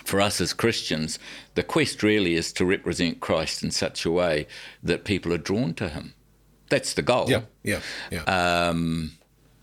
[0.08, 1.18] for us as Christians,
[1.54, 4.46] the quest really is to represent Christ in such a way
[4.82, 6.14] that people are drawn to him.
[6.70, 7.30] That's the goal.
[7.30, 7.42] Yeah.
[7.62, 7.80] Yeah.
[8.10, 8.22] Yeah.
[8.22, 9.12] Um,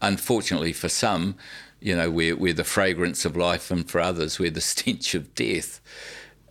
[0.02, 1.36] unfortunately, for some,
[1.80, 5.34] you know, we're, we're the fragrance of life, and for others, we're the stench of
[5.36, 5.82] death,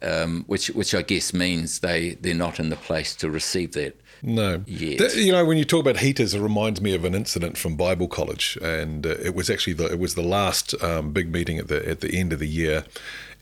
[0.03, 4.01] um, which, which I guess means they, they're not in the place to receive that.
[4.23, 4.63] No.
[4.67, 5.15] Yet.
[5.17, 8.09] You know, when you talk about heaters, it reminds me of an incident from Bible
[8.09, 11.69] College, and uh, it was actually the it was the last um, big meeting at
[11.69, 12.85] the at the end of the year,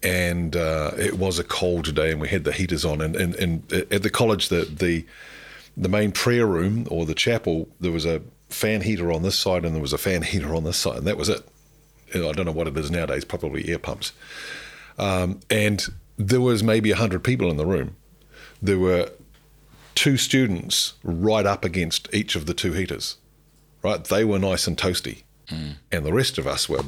[0.02, 3.34] and uh, it was a cold day, and we had the heaters on, and, and,
[3.36, 5.06] and at the college, the the
[5.76, 9.64] the main prayer room or the chapel, there was a fan heater on this side,
[9.64, 11.46] and there was a fan heater on this side, and that was it.
[12.14, 14.12] Know, I don't know what it is nowadays, probably air pumps,
[14.98, 15.82] um, and
[16.18, 17.96] there was maybe hundred people in the room.
[18.60, 19.10] There were
[19.94, 23.16] two students right up against each of the two heaters.
[23.82, 25.22] Right, they were nice and toasty,
[25.90, 26.82] and the rest of us were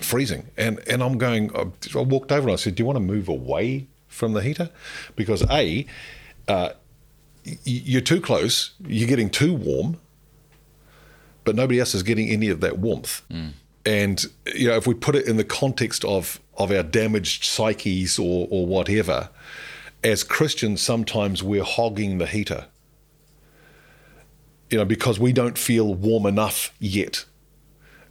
[0.00, 0.48] freezing.
[0.56, 1.50] And and I'm going.
[1.54, 4.70] I walked over and I said, "Do you want to move away from the heater?
[5.16, 5.86] Because a,
[6.48, 6.70] uh,
[7.64, 8.74] you're too close.
[8.86, 9.98] You're getting too warm,
[11.44, 13.22] but nobody else is getting any of that warmth."
[13.86, 18.18] And you know, if we put it in the context of of our damaged psyches
[18.18, 19.28] or or whatever,
[20.02, 22.66] as Christians, sometimes we're hogging the heater.
[24.70, 27.26] You know, because we don't feel warm enough yet.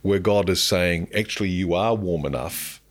[0.03, 2.81] Where God is saying, actually, you are warm enough.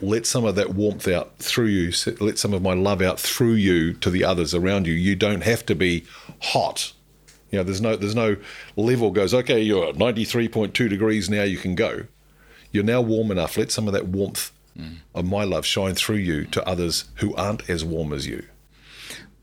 [0.00, 1.92] Let some of that warmth out through you.
[2.20, 4.94] Let some of my love out through you to the others around you.
[4.94, 6.04] You don't have to be
[6.40, 6.92] hot.
[7.50, 8.36] You know, there's no there's no
[8.76, 9.34] level goes.
[9.34, 11.42] Okay, you're at 93.2 degrees now.
[11.42, 12.04] You can go.
[12.70, 13.56] You're now warm enough.
[13.56, 14.52] Let some of that warmth
[15.14, 18.46] of my love shine through you to others who aren't as warm as you.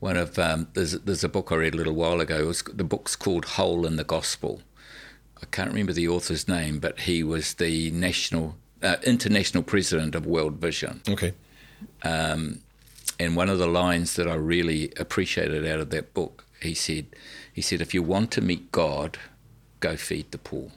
[0.00, 2.38] One of um, there's there's a book I read a little while ago.
[2.38, 4.62] It was, the book's called Hole in the Gospel.
[5.40, 10.26] I can't remember the author's name, but he was the national uh, international president of
[10.26, 11.02] World Vision.
[11.08, 11.34] Okay.
[12.02, 12.60] Um,
[13.20, 17.06] and one of the lines that I really appreciated out of that book, he said,
[17.52, 19.18] he said, if you want to meet God,
[19.80, 20.70] go feed the poor.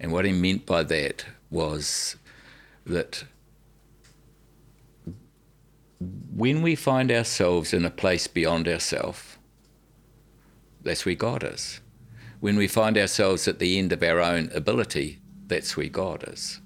[0.00, 2.16] And what he meant by that was
[2.84, 3.24] that
[6.00, 9.38] when we find ourselves in a place beyond ourselves,
[10.82, 11.80] that's where God is.
[12.40, 16.60] When we find ourselves at the end of our own ability, that's where God is.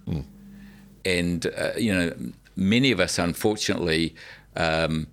[1.04, 2.12] And, uh, you know,
[2.56, 4.14] many of us, unfortunately,
[4.56, 5.06] um,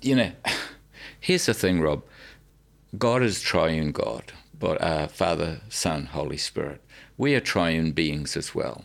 [0.00, 0.32] you know,
[1.20, 2.02] here's the thing, Rob
[2.98, 6.82] God is triune God, but uh, Father, Son, Holy Spirit.
[7.16, 8.84] We are triune beings as well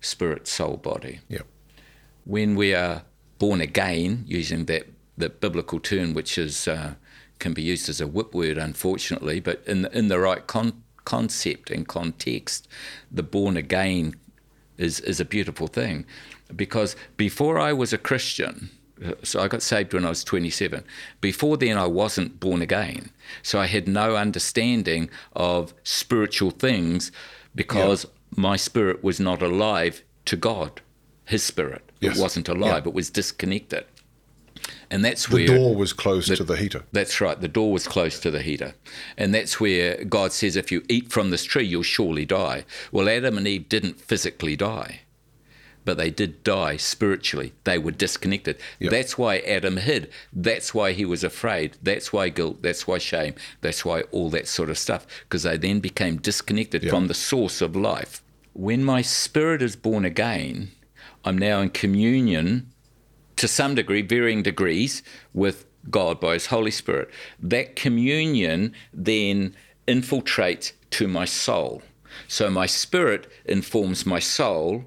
[0.00, 1.46] spirit, soul, body Yep.
[2.24, 3.02] when we are
[3.38, 6.94] born again, using that, that biblical term, which is uh,
[7.38, 10.82] can be used as a whip word, unfortunately, but in the, in the right con-
[11.04, 12.68] concept and context,
[13.10, 14.14] the born again
[14.78, 16.04] is is a beautiful thing,
[16.54, 18.70] because before I was a Christian.
[19.24, 20.84] So I got saved when I was 27.
[21.20, 23.10] Before then, I wasn't born again.
[23.42, 27.10] So I had no understanding of spiritual things
[27.56, 30.80] because my spirit was not alive to God,
[31.24, 31.82] His spirit.
[32.00, 32.16] Yes.
[32.16, 32.90] It wasn't alive, Yeah.
[32.90, 33.84] it was disconnected.
[34.90, 36.84] And that's The where the door was closed to the heater.
[36.92, 37.40] that's right.
[37.40, 38.74] The door was close to the heater.
[39.16, 42.64] And that's where God says, if you eat from this tree, you'll surely die.
[42.92, 45.00] Well, Adam and Eve didn't physically die,
[45.84, 47.52] but they did die spiritually.
[47.64, 48.56] They were disconnected.
[48.78, 48.90] Yep.
[48.90, 50.10] That's why Adam hid.
[50.32, 51.76] That's why he was afraid.
[51.82, 52.62] That's why guilt.
[52.62, 53.34] That's why shame.
[53.62, 56.90] That's why all that sort of stuff, because they then became disconnected Yep.
[56.90, 58.22] from the source of life.
[58.52, 60.70] When my spirit is born again,
[61.24, 62.70] I'm now in communion
[63.36, 67.10] to some degree, varying degrees, with God by His Holy Spirit.
[67.40, 69.54] That communion then
[69.86, 71.82] infiltrates to my soul.
[72.28, 74.84] So my spirit informs my soul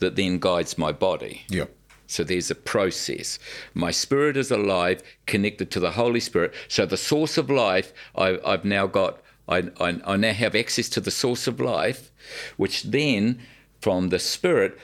[0.00, 1.42] that then guides my body.
[1.48, 1.66] Yeah.
[2.06, 3.38] So there's a process.
[3.74, 6.54] My spirit is alive, connected to the Holy Spirit.
[6.66, 10.88] So the source of life, I, have now got, I, I, I now have access
[10.90, 12.10] to the source of life,
[12.56, 13.40] which then
[13.80, 14.78] from the spirit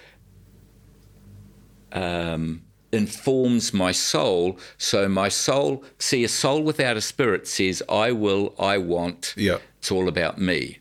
[1.92, 2.62] um,
[2.94, 4.59] informs my soul.
[4.78, 9.35] So my soul, see, a soul without a spirit says, I will, I want.
[9.37, 9.59] Yeah.
[9.78, 10.78] It's all about me.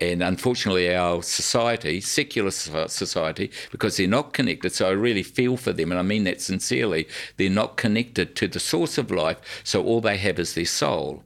[0.00, 5.72] And unfortunately, our society, secular society, because they're not connected, so I really feel for
[5.72, 9.84] them, and I mean that sincerely, they're not connected to the source of life, so
[9.84, 11.22] all they have is their soul.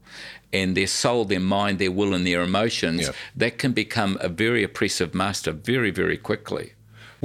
[0.52, 3.12] And their soul, their mind, their will, and their emotions, Yeah.
[3.36, 6.72] that can become a very oppressive master very, very quickly.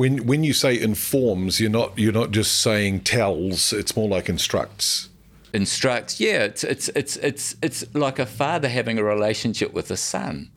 [0.01, 3.71] When when you say informs, you're not you're not just saying tells.
[3.71, 5.09] It's more like instructs.
[5.53, 6.19] instructs.
[6.19, 10.49] Yeah, it's it's it's it's it's like a father having a relationship with a son,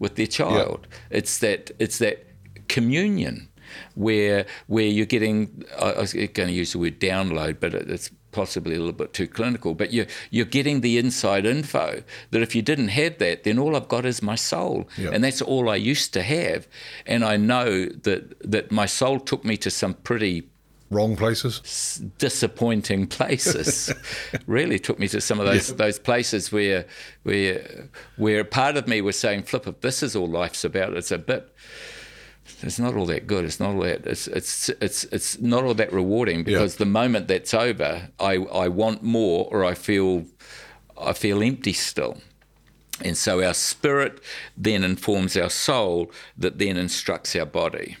[0.00, 0.88] with their child.
[1.08, 2.26] It's that it's that
[2.66, 3.48] communion
[3.94, 5.64] where where you're getting.
[5.78, 9.26] I was going to use the word download, but it's possibly a little bit too
[9.26, 9.74] clinical.
[9.74, 13.74] But you're you're getting the inside info that if you didn't have that, then all
[13.76, 15.10] I've got is my soul, Yeah.
[15.12, 16.66] and that's all I used to have.
[17.06, 20.44] And I know that that my soul took me to some pretty
[20.90, 22.00] Wrong places.
[22.16, 23.92] disappointing places.
[24.46, 26.86] really took me to some of those those places where
[27.24, 31.10] where where part of me was saying, "Flip, if this is all life's about, it's
[31.12, 31.52] a bit."
[32.62, 33.44] It's not all that good.
[33.44, 34.06] It's not all that.
[34.06, 38.68] It's it's it's it's not all that rewarding because the moment that's over, I I
[38.68, 40.24] want more, or I feel
[41.00, 42.18] I feel empty still.
[43.04, 44.20] And so our spirit
[44.56, 47.96] then informs our soul that then instructs our body.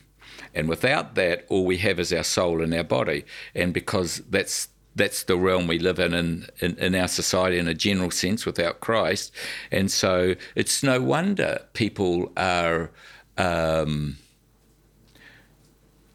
[0.54, 3.24] And without that, all we have is our soul and our body.
[3.54, 7.68] And because that's that's the realm we live in, in in, in our society in
[7.68, 9.32] a general sense without Christ.
[9.70, 12.90] And so it's no wonder people are
[13.36, 14.16] um,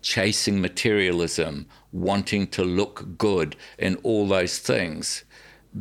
[0.03, 5.23] chasing materialism, wanting to look good, and all those things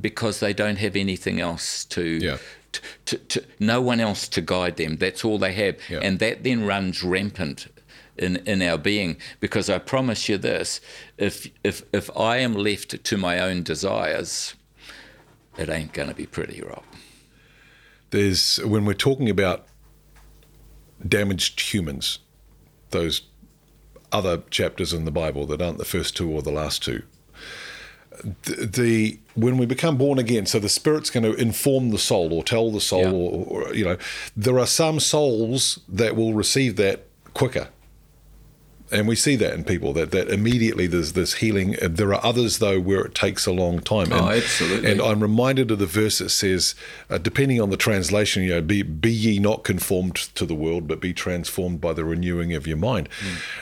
[0.00, 2.38] because they don't have anything else to Yeah.
[2.72, 4.96] to, to, to no one else to guide them.
[4.96, 5.98] That's all they have, Yeah.
[6.02, 7.66] and that then runs rampant
[8.16, 9.16] in in our being.
[9.40, 10.80] Because I promise you this:
[11.18, 14.54] if if if I am left to my own desires,
[15.58, 16.84] it ain't going to be pretty, Rob.
[18.10, 19.66] There's when we're talking about
[21.06, 22.18] damaged humans,
[22.90, 23.22] those
[24.12, 27.02] other chapters in the Bible that aren't the first two or the last two.
[28.44, 32.32] The, the when we become born again, so the spirit's going to inform the soul
[32.32, 33.10] or tell the soul, Yeah.
[33.10, 33.96] or, or you know,
[34.36, 37.68] there are some souls that will receive that quicker,
[38.92, 41.76] and we see that in people that that immediately there's this healing.
[41.82, 44.12] There are others though where it takes a long time.
[44.12, 44.90] Oh, and, absolutely.
[44.90, 46.74] And I'm reminded of the verse that says,
[47.10, 50.86] uh, depending on the translation, you know, be be ye not conformed to the world,
[50.86, 53.08] but be transformed by the renewing of your mind.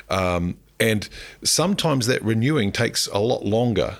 [0.08, 1.08] Um, and
[1.44, 3.98] sometimes that renewing takes a lot longer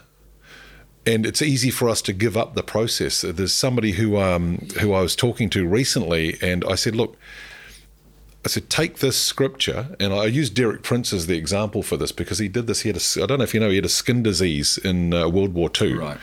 [1.07, 3.23] and it's easy for us to give up the process.
[3.23, 7.17] There's somebody who um, who I was talking to recently, and I said, "Look,
[8.45, 12.13] I said take this scripture," and I used Derek Prince as the example for this
[12.13, 12.81] because he did this.
[12.81, 15.13] He had a, I don't know if you know, he had a skin disease in
[15.13, 15.95] uh, World War II.
[15.95, 16.19] Right.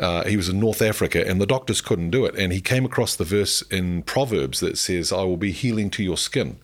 [0.00, 2.34] Uh, he was in North Africa, and the doctors couldn't do it.
[2.36, 6.02] And he came across the verse in Proverbs that says, "I will be healing to
[6.02, 6.56] your skin,"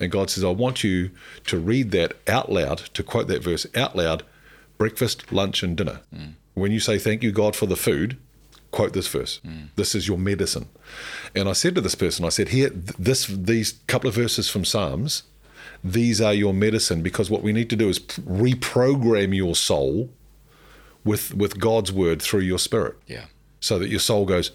[0.00, 1.10] and God says, "I want you
[1.46, 4.22] to read that out loud, to quote that verse out loud,
[4.78, 6.00] breakfast, lunch, and dinner.
[6.54, 8.16] When you say thank you, God, for the food,
[8.70, 9.40] quote this verse.
[9.76, 10.68] This is your medicine.
[11.34, 14.64] And I said to this person, I said, here, this, these couple of verses from
[14.64, 15.22] Psalms,
[15.84, 20.10] these are your medicine because what we need to do is reprogram your soul
[21.04, 23.26] with with God's word through your spirit, Yeah.
[23.60, 24.50] so that your soul goes,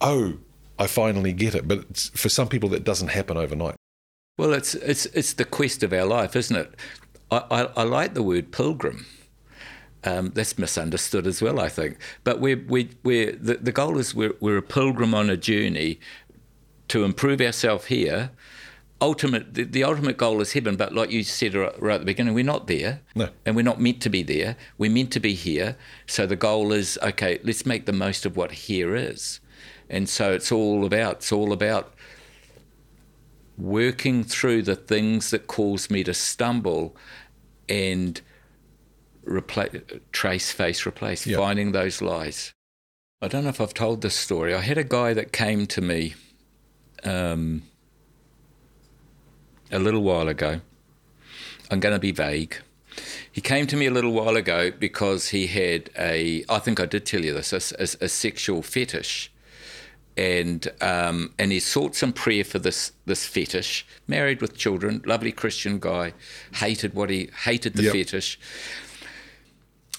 [0.00, 0.34] oh,
[0.78, 1.66] I finally get it.
[1.66, 3.76] But it's, for some people, that doesn't happen overnight.
[4.36, 6.74] Well, it's it's it's the quest of our life, isn't it?
[7.30, 9.06] I, I, I like the word pilgrim.
[10.04, 11.96] Um, that's misunderstood as well, I think.
[12.24, 15.98] But we're, we we're, the, the goal is we're, we're a pilgrim on a journey
[16.88, 18.30] to improve ourselves here.
[19.00, 22.34] Ultimate, the, the ultimate goal is heaven, but like you said right, at the beginning,
[22.34, 23.30] we're not there, No.
[23.44, 24.56] and we're not meant to be there.
[24.78, 25.76] We're meant to be here.
[26.06, 27.40] So the goal is okay.
[27.42, 29.40] Let's make the most of what here is,
[29.90, 31.92] and so it's all about it's all about
[33.58, 36.96] working through the things that cause me to stumble
[37.68, 38.20] and
[39.24, 39.80] replace,
[40.12, 41.36] trace, face, replace, Yeah.
[41.38, 42.52] finding those lies.
[43.22, 44.54] I don't know if I've told this story.
[44.54, 46.14] I had a guy that came to me
[47.04, 47.62] um,
[49.70, 50.60] a little while ago.
[51.70, 52.56] I'm going to be vague.
[53.32, 56.86] he came to me a little while ago because he had a, I think I
[56.86, 59.30] did tell you this, a, a, a sexual fetish.
[60.16, 63.84] And um, and he sought some prayer for this this fetish.
[64.06, 66.12] Married with children, lovely Christian guy,
[66.52, 67.92] hated what he hated the Yep.
[67.92, 68.38] fetish,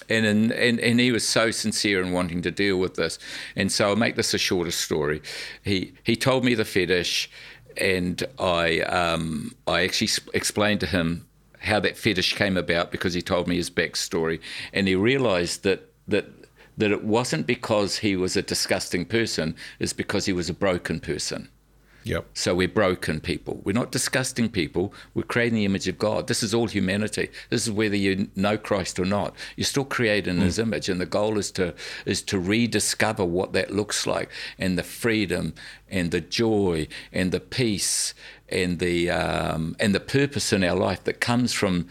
[0.08, 3.18] and, and and and he was so sincere in wanting to deal with this.
[3.54, 5.22] And so I'll make this a shorter story.
[5.62, 7.30] He he told me the fetish,
[7.76, 11.26] and I um, I actually s- explained to him
[11.60, 14.40] how that fetish came about because he told me his backstory,
[14.72, 16.26] and he realised that that
[16.76, 21.00] that it wasn't because he was a disgusting person, it's because he was a broken
[21.00, 21.48] person.
[22.06, 22.26] Yep.
[22.34, 23.60] So we're broken people.
[23.64, 24.94] We're not disgusting people.
[25.14, 26.28] We're creating the image of God.
[26.28, 27.30] This is all humanity.
[27.50, 29.34] This is whether you know Christ or not.
[29.56, 33.54] You're still created in His image, and the goal is to is to rediscover what
[33.54, 35.54] that looks like, and the freedom,
[35.90, 38.14] and the joy, and the peace,
[38.48, 41.88] and the um, and the purpose in our life that comes from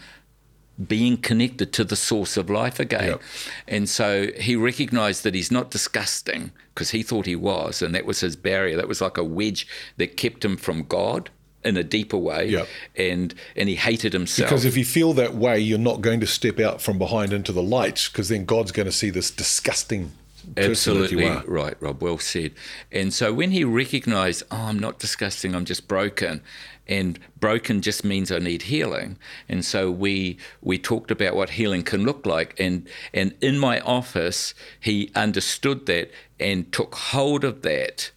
[0.84, 3.08] being connected to the source of life again.
[3.08, 3.22] Yep.
[3.66, 8.04] And so he recognized that he's not disgusting because he thought he was, and that
[8.04, 8.76] was his barrier.
[8.76, 9.66] That was like a wedge
[9.96, 11.30] that kept him from God
[11.64, 12.48] in a deeper way.
[12.48, 12.68] Yep.
[12.94, 14.50] And and he hated himself.
[14.50, 17.52] Because if you feel that way, you're not going to step out from behind into
[17.52, 20.25] the light, because then God's going to see this disgusting person that you
[20.56, 22.02] Absolutely right, Rob.
[22.02, 22.52] Well said.
[22.92, 26.42] And so when he recognised, oh, I'm not disgusting, I'm just broken,
[26.86, 29.18] and broken just means I need healing.
[29.48, 33.80] And so we we talked about what healing can look like, and and in my
[33.80, 38.10] office, he understood that and took hold of that.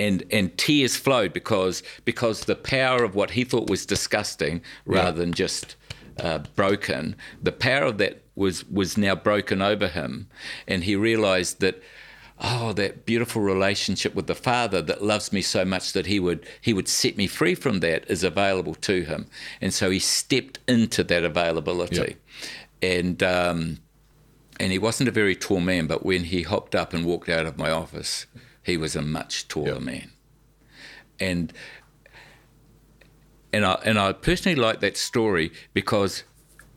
[0.00, 5.18] And, and tears flowed because because the power of what he thought was disgusting rather
[5.18, 5.74] than just
[6.18, 10.28] uh, broken, the power of that was was now broken over him,
[10.66, 11.82] and he realized that
[12.40, 16.46] oh that beautiful relationship with the father that loves me so much that he would
[16.60, 19.26] he would set me free from that is available to him.
[19.60, 22.16] And so he stepped into that availability.
[22.80, 23.78] And um,
[24.60, 27.46] and he wasn't a very tall man but when he hopped up and walked out
[27.46, 28.26] of my office
[28.62, 29.78] he was a much taller Yeah.
[29.80, 30.10] man.
[31.20, 31.52] And
[33.52, 36.24] and I and I personally like that story because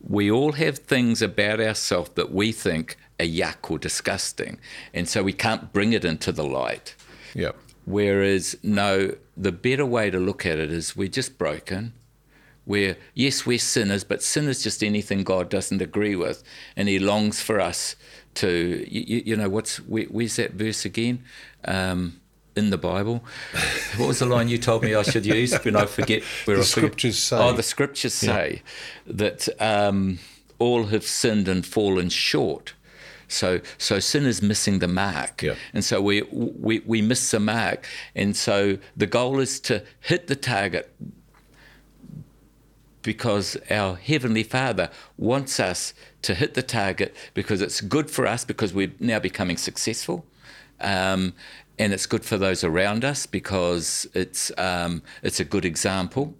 [0.00, 4.58] we all have things about ourselves that we think are yuck or disgusting,
[4.92, 6.94] and so we can't bring it into the light.
[7.34, 7.56] Yep.
[7.84, 11.92] Whereas, no, the better way to look at it is we're just broken.
[12.64, 16.44] We're, yes, we're sinners, but sin is just anything God doesn't agree with.
[16.76, 17.96] And He longs for us
[18.34, 21.24] to, you, you know, what's, where, where's that verse again?
[21.64, 22.20] Um,
[22.56, 23.24] in the Bible.
[23.96, 26.62] What was the line you told me I should use when I forget where The
[26.62, 27.36] I scriptures say.
[27.38, 28.62] Oh, the scriptures say
[29.06, 30.18] that um,
[30.58, 32.74] all have sinned and fallen short.
[33.28, 35.54] So, so sin is missing the mark, Yeah.
[35.72, 40.26] and so we, we we miss the mark, and so the goal is to hit
[40.26, 40.94] the target
[43.02, 48.44] because our heavenly Father wants us to hit the target because it's good for us
[48.44, 50.24] because we're now becoming successful,
[50.80, 51.32] um,
[51.82, 56.32] and it's good for those around us because it's um, it's a good example.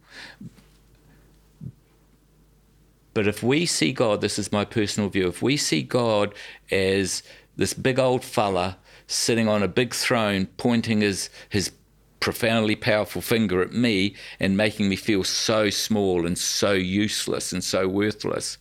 [3.12, 6.32] But if we see God, this is my personal view, if we see God
[6.70, 7.24] as
[7.56, 8.78] this big old fella
[9.08, 11.72] sitting on a big throne pointing his, his
[12.20, 17.64] profoundly powerful finger at me and making me feel so small and so useless and
[17.64, 18.58] so worthless,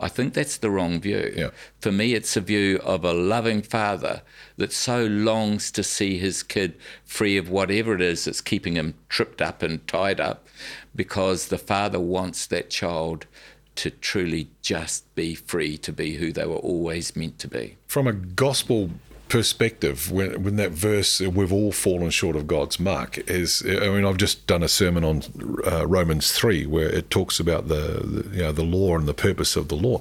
[0.00, 1.32] I think that's the wrong view.
[1.36, 1.50] Yeah.
[1.80, 4.22] For me, it's a view of a loving father
[4.56, 6.74] that so longs to see his kid
[7.04, 10.46] free of whatever it is that's keeping him tripped up and tied up
[10.94, 13.26] because the father wants that child
[13.74, 17.76] to truly just be free to be who they were always meant to be.
[17.86, 18.90] From a gospel
[19.28, 24.04] perspective, when, when that verse, we've all fallen short of God's mark, is, I mean,
[24.04, 25.22] I've just done a sermon on
[25.66, 29.14] uh, Romans 3 where it talks about the, the, you know, the law and the
[29.14, 30.00] purpose of the law.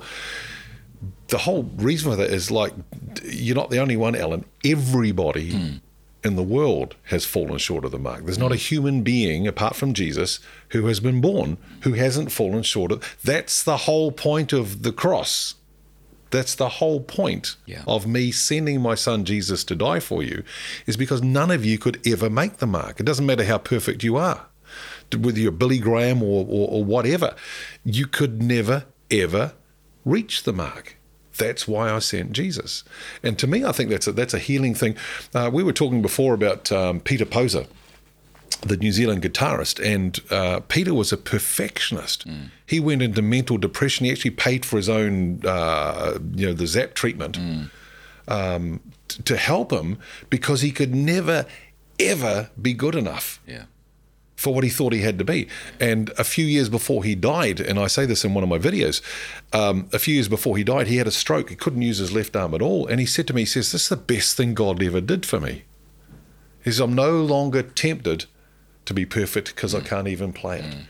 [1.27, 2.73] The whole reason for that is like,
[3.23, 4.45] you're not the only one, Alan.
[4.63, 5.81] Everybody
[6.23, 8.25] in the world has fallen short of the mark.
[8.25, 12.63] There's not a human being apart from Jesus who has been born who hasn't fallen
[12.63, 13.17] short of.
[13.23, 15.55] That's the whole point of the cross.
[16.29, 17.83] That's the whole point Yeah.
[17.87, 20.43] of me sending my son Jesus to die for you,
[20.85, 22.99] is because none of you could ever make the mark.
[22.99, 24.45] It doesn't matter how perfect you are,
[25.17, 27.35] whether you're Billy Graham or, or, or whatever,
[27.85, 29.53] you could never, ever
[30.05, 30.97] reach the mark.
[31.37, 32.83] That's why I sent Jesus.
[33.21, 34.95] And to me, I think that's a, that's a healing thing.
[35.35, 37.67] Uh, we were talking before about um, Peter Posa
[38.61, 42.25] the New Zealand guitarist, and uh, Peter was a perfectionist.
[42.65, 44.05] He went into mental depression.
[44.05, 47.37] He actually paid for his own, uh, you know, the Zap treatment
[48.27, 49.97] um, t- to help him
[50.29, 51.45] because he could never,
[51.99, 53.39] ever be good enough.
[53.47, 53.63] Yeah.
[54.35, 55.47] for what he thought he had to be.
[55.79, 58.59] And a few years before he died, and I say this in one of my
[58.59, 59.01] videos,
[59.51, 61.49] um, a few years before he died, he had a stroke.
[61.49, 62.85] He couldn't use his left arm at all.
[62.85, 65.25] And he said to me, he says, This is the best thing God ever did
[65.25, 65.63] for me.
[66.63, 68.25] He says, I'm no longer tempted
[68.87, 69.85] to be perfect because I mm.
[69.85, 70.65] can't even play it.
[70.65, 70.85] Mm.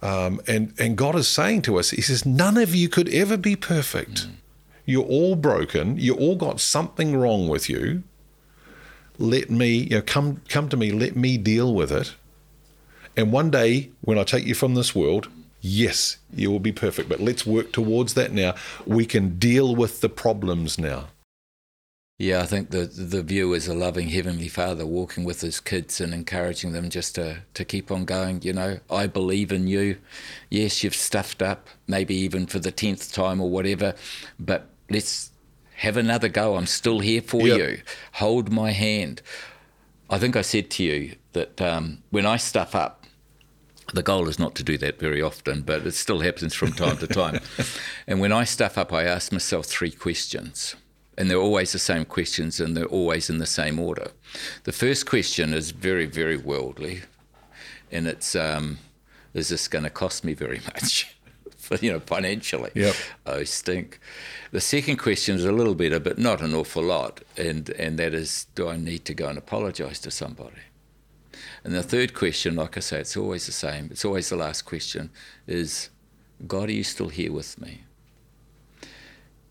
[0.00, 3.36] Um, and, and God is saying to us, He says, None of you could ever
[3.36, 4.28] be perfect.
[4.28, 4.34] Mm.
[4.84, 5.98] You're all broken.
[5.98, 8.04] You all got something wrong with you.
[9.18, 12.14] Let me, you know, come come to me, let me deal with it.
[13.16, 15.28] And one day, when I take you from this world,
[15.60, 17.08] yes, you will be perfect.
[17.08, 18.54] But let's work towards that now.
[18.86, 21.08] We can deal with the problems now.
[22.18, 26.00] Yeah, I think the the view is a loving heavenly father walking with his kids
[26.00, 28.42] and encouraging them just to, to keep on going.
[28.42, 29.98] You know, I believe in you.
[30.50, 33.94] Yes, you've stuffed up, maybe even for the tenth time or whatever,
[34.38, 35.30] but let's
[35.76, 36.56] have another go.
[36.56, 37.58] I'm still here for Yep.
[37.58, 37.80] you.
[38.14, 39.22] Hold my hand.
[40.10, 43.04] I think I said to you that um, when I stuff up,
[43.94, 46.96] the goal is not to do that very often, but it still happens from time
[46.98, 47.40] to time.
[48.08, 50.74] And when I stuff up, I ask myself three questions.
[51.18, 54.12] And they're always the same questions and they're always in the same order.
[54.62, 57.00] The first question is very, very worldly.
[57.90, 58.78] And it's, um,
[59.34, 61.14] is this going to cost me very much?
[61.82, 62.70] You know, financially.
[62.74, 62.94] Yep.
[63.26, 64.00] Oh, stink.
[64.52, 67.20] The second question is a little better, but not an awful lot.
[67.36, 70.62] And, and that is, do I need to go and apologise to somebody?
[71.64, 73.88] And the third question, like I say, it's always the same.
[73.90, 75.10] It's always the last question
[75.46, 75.90] is,
[76.46, 77.82] God, are you still here with me?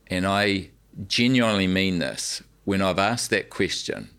[0.08, 0.72] And I
[1.08, 2.42] genuinely mean this.
[2.66, 4.10] When I've asked that question,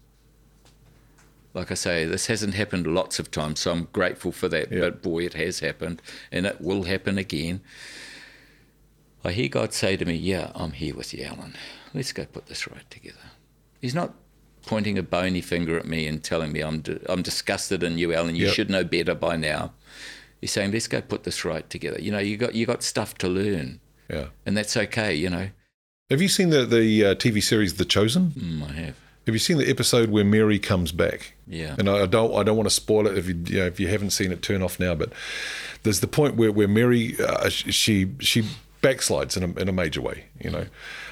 [1.55, 4.71] like I say, this hasn't happened lots of times, so I'm grateful for that.
[4.71, 4.81] Yeah.
[4.81, 6.01] But boy, it has happened,
[6.31, 7.61] and it will happen again.
[9.25, 11.55] I hear God say to me, Yeah, I'm here with you, Alan.
[11.93, 13.19] Let's go put this right together.
[13.81, 14.15] He's not
[14.67, 18.13] pointing a bony finger at me and telling me I'm, di- I'm disgusted in you,
[18.15, 18.37] Alan.
[18.37, 18.55] You Yep.
[18.55, 19.73] should know better by now.
[20.41, 22.01] He's saying, Let's go put this right together.
[22.01, 24.27] You know, you got, you got stuff to learn, Yeah.
[24.47, 25.49] and that's okay, you know.
[26.11, 28.31] Have you seen the the uh, TV series The Chosen?
[28.31, 28.97] Mm, I have.
[29.27, 31.35] Have you seen the episode where Mary comes back?
[31.47, 31.77] Yeah.
[31.79, 33.79] And I I don't I don't want to spoil it if you, you know, if
[33.79, 34.95] you haven't seen it, turn off now.
[34.95, 35.13] But
[35.83, 38.45] there's the point where where Mary uh, she she
[38.83, 40.67] backslides in a in a major way, you know,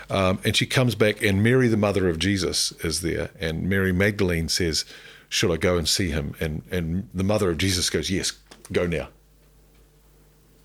[0.08, 3.92] um, and she comes back, and Mary, the mother of Jesus, is there, and Mary
[3.92, 4.86] Magdalene says,
[5.28, 8.32] "Should I go and see him?" And and the mother of Jesus goes, "Yes,
[8.72, 9.08] go now."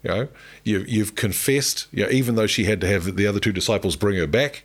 [0.03, 0.27] You know,
[0.63, 3.95] you, you've confessed, you know, even though she had to have the other two disciples
[3.95, 4.63] bring her back,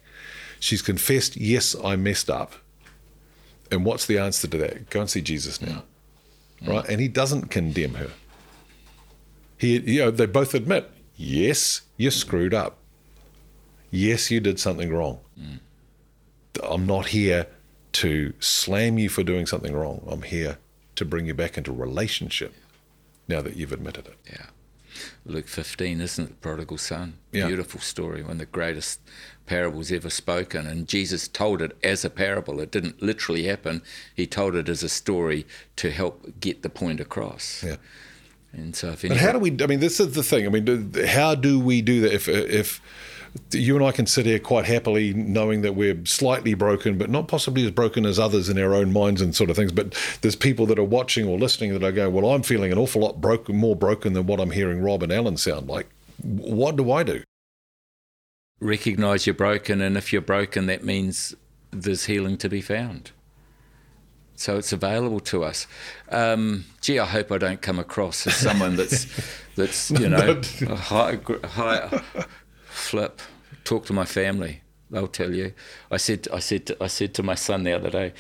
[0.61, 2.55] she's confessed, yes, I messed up.
[3.71, 4.91] And what's the answer to that?
[4.91, 5.83] Go and see Jesus now.
[6.63, 6.69] Mm.
[6.69, 6.89] Right?
[6.89, 8.11] And he doesn't condemn her.
[9.59, 12.79] He, you know, they both admit, yes, you screwed up.
[13.91, 15.21] Yes, you did something wrong.
[15.39, 15.61] Mm.
[16.63, 17.47] I'm not here
[17.93, 20.07] to slam you for doing something wrong.
[20.11, 20.59] I'm here
[20.97, 22.55] to bring you back into relationship
[23.29, 24.17] now that you've admitted it.
[24.31, 24.47] Yeah.
[25.25, 26.29] Luke 15, isn't it?
[26.29, 27.15] The prodigal son.
[27.33, 27.47] Yeah.
[27.47, 29.01] Beautiful story, one of the greatest
[29.47, 30.67] parables ever spoken.
[30.67, 32.61] And Jesus told it as a parable.
[32.61, 33.83] It didn't literally happen.
[34.15, 37.63] He told it as a story to help get the point across.
[37.63, 37.77] Yeah.
[38.53, 39.55] And so if But how do we?
[39.61, 40.47] I mean, this is the thing.
[40.47, 42.13] I mean, do- how do we do that?
[42.13, 42.81] If if
[43.53, 47.29] you and I can sit here quite happily knowing that we're slightly broken, but not
[47.29, 49.73] possibly as broken as others in our own minds and sort of things.
[49.73, 52.79] But there's people that are watching or listening that are going, "Well, I'm feeling an
[52.79, 55.89] awful lot broken, more broken than what I'm hearing Rob and Alan sound like."
[56.23, 57.23] What do I do?
[58.61, 61.35] recognize you're broken, and if you're broken, that means
[61.71, 63.13] there's healing to be found.
[64.35, 65.67] So it's available to us.
[66.11, 69.07] Um, gee, I hope I don't come across as someone that's
[69.57, 72.03] that's you know high, high
[72.77, 73.21] flip.
[73.65, 74.61] Talk to my family;
[74.91, 75.53] they'll tell you.
[75.91, 78.13] I said, I said, to, I said to my son the other day.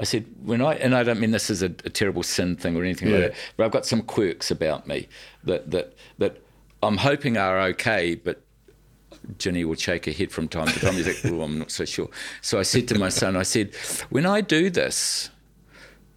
[0.00, 2.76] I said, when I, and I don't mean this is a, a terrible sin thing
[2.76, 3.16] or anything Yeah.
[3.18, 5.06] like that, but I've got some quirks about me
[5.44, 6.38] that, that, that
[6.82, 8.42] I'm hoping are okay, but
[9.38, 10.94] Ginny will shake her head from time to time.
[10.94, 12.08] He's like, oh, I'm not so sure.
[12.40, 13.74] So I said to my son, I said,
[14.10, 15.30] when I do this,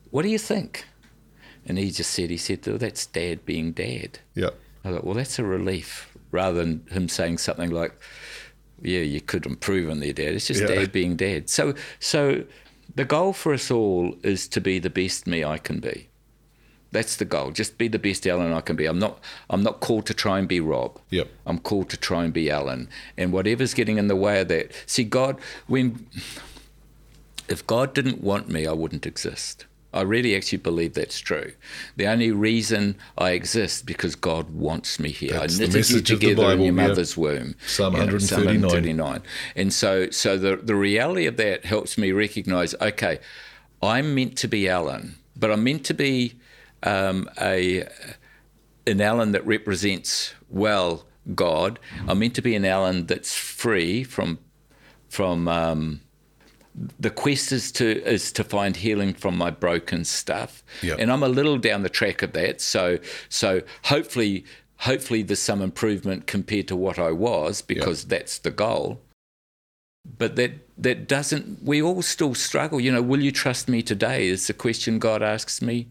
[0.09, 0.85] what do you think?
[1.67, 4.17] And he just said, he said, oh, that's dad being dad.
[4.33, 4.49] Yeah.
[4.83, 7.93] I thought, well, that's a relief rather than him saying something like,
[8.81, 10.33] yeah, you could improve on there, dad.
[10.35, 10.67] It's just Yeah.
[10.67, 11.49] dad being dad.
[11.49, 12.43] So, so
[12.93, 16.09] the goal for us all is to be the best me I can be.
[16.91, 17.51] That's the goal.
[17.51, 18.85] Just be the best Alan I can be.
[18.85, 19.19] I'm not.
[19.49, 20.97] I'm not called to try and be Rob.
[21.09, 21.27] Yep.
[21.45, 22.87] I'm called to try and be Alan.
[23.17, 24.71] And whatever's getting in the way of that.
[24.85, 26.07] See, God, when
[27.49, 29.65] if God didn't want me, I wouldn't exist.
[29.95, 31.53] I really actually believe that's true.
[31.95, 35.33] The only reason I exist because God wants me here.
[35.33, 37.05] That's I knitted you message of the together in Bible, your yeah.
[37.17, 37.55] womb.
[37.65, 38.61] Psalm You know, 139.
[38.61, 39.21] 139.
[39.55, 42.75] And so, so the the reality of that helps me recognise.
[42.81, 43.19] Okay,
[43.81, 46.33] I'm meant to be Alan, but I'm meant to be
[46.83, 47.87] um, a
[48.87, 51.79] an Alan that represents well God.
[52.07, 54.39] I'm meant to be an Alan that's free from
[55.09, 56.01] from um,
[56.99, 60.97] the quest is to is to find healing from my broken stuff, Yep.
[60.99, 62.61] and I'm a little down the track of that.
[62.61, 62.99] So
[63.29, 64.43] so hopefully
[64.79, 68.99] hopefully there's some improvement compared to what I was because that's the goal.
[70.17, 71.63] But that that doesn't.
[71.63, 72.79] We all still struggle.
[72.81, 74.27] You know, will you trust me today?
[74.27, 75.87] Is the question God asks me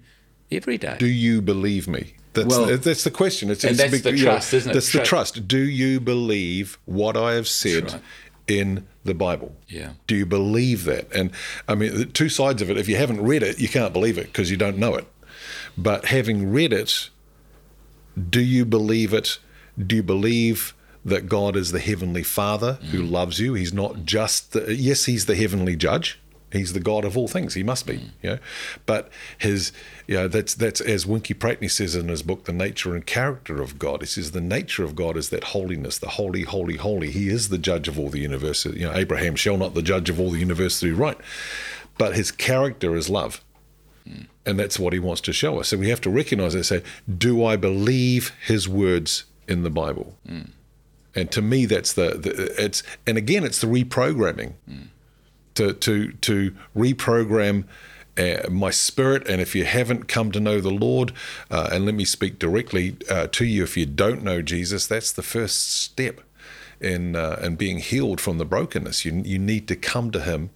[0.53, 0.97] every day.
[0.99, 2.15] Do you believe me?
[2.35, 3.49] That's, Well- that's the question.
[3.51, 4.75] It's, And it's that's big- the you know, trust, isn't it?
[4.75, 5.49] That's the trust.
[5.49, 8.03] Do you believe what I have said right.
[8.49, 9.55] in the Bible?
[9.69, 9.91] Yeah.
[10.07, 11.13] Do you believe that?
[11.13, 11.31] And
[11.69, 12.79] I mean, the two sides of it.
[12.79, 15.07] If you haven't read it, you can't believe it because you don't know it.
[15.77, 17.11] But having read it,
[18.31, 19.39] do you believe it?
[19.79, 20.75] Do you believe
[21.05, 23.11] that God is the heavenly Father who mm.
[23.11, 23.55] loves you?
[23.55, 26.21] He's not just the, yes, he's the heavenly judge.
[26.55, 27.55] He's the God of all things.
[27.55, 28.11] He must be, mm.
[28.23, 28.39] you know.
[28.87, 29.73] But his,
[30.07, 33.61] you know, that's that's as Winkie Pratney says in his book, The Nature and Character
[33.61, 34.01] of God.
[34.01, 37.11] He says the nature of God is that holiness, the holy, holy, holy.
[37.11, 38.65] He is the judge of all the universe.
[38.65, 41.19] You know, Abraham shall not the judge of all the universe right.
[41.99, 43.43] But his character is love.
[44.09, 44.27] Mm.
[44.47, 45.69] And that's what he wants to show us.
[45.69, 46.83] So we have to recognize that and say,
[47.19, 50.17] do I believe his words in the Bible?
[50.29, 50.51] Mm.
[51.15, 54.55] And to me, that's the, the it's and again, it's the reprogramming
[55.55, 57.65] to to to reprogram
[58.17, 59.29] uh, my spirit.
[59.29, 61.13] And if you haven't come to know the Lord,
[61.51, 65.13] uh, and let me speak directly uh, to you, if you don't know Jesus, that's
[65.13, 66.21] the first step
[66.81, 69.05] in uh, in being healed from the brokenness.
[69.05, 70.51] You you need to come to Him.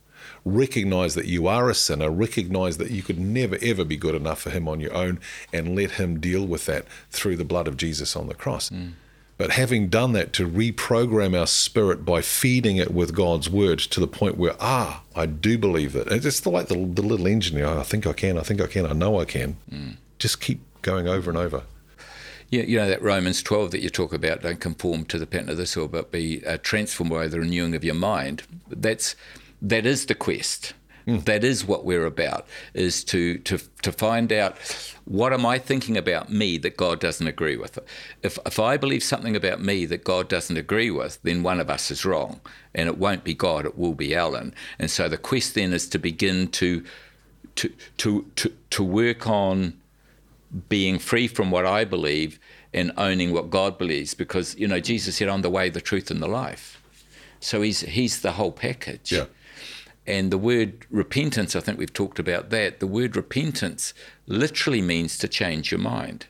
[0.44, 4.40] Recognize that you are a sinner, recognize that you could never ever be good enough
[4.42, 5.20] for Him on your own,
[5.52, 8.70] and let Him deal with that through the blood of Jesus on the cross.
[9.38, 14.00] But having done that, to reprogram our spirit by feeding it with God's word to
[14.00, 16.08] the point where, ah, I do believe it.
[16.10, 18.84] It's like the, the little engine, know, I think I can, I think I can,
[18.84, 19.56] I know I can.
[20.18, 21.62] Just keep going over and over.
[22.50, 25.50] Yeah, you know that Romans 12 that you talk about, don't conform to the pattern
[25.50, 28.42] of this world, but be uh, transformed by the renewing of your mind.
[28.68, 29.14] That's
[29.60, 30.72] that is the quest.
[31.24, 34.58] That is what we're about, is to, to to find out
[35.06, 37.78] what am I thinking about me that God doesn't agree with.
[38.22, 41.70] If if I believe something about me that God doesn't agree with, then one of
[41.70, 42.40] us is wrong,
[42.74, 44.54] and it won't be God, it will be Alan.
[44.78, 46.84] And so the quest then is to begin to
[47.56, 49.74] to to to, to work on
[50.68, 52.38] being free from what I believe
[52.74, 56.10] and owning what God believes because you know Jesus said I'm the way the truth
[56.10, 56.82] and the life
[57.40, 59.26] so he's he's the whole package Yeah.
[60.08, 62.80] And the word repentance I think we've talked about that.
[62.80, 63.92] The word repentance
[64.26, 66.26] literally means to change your mind.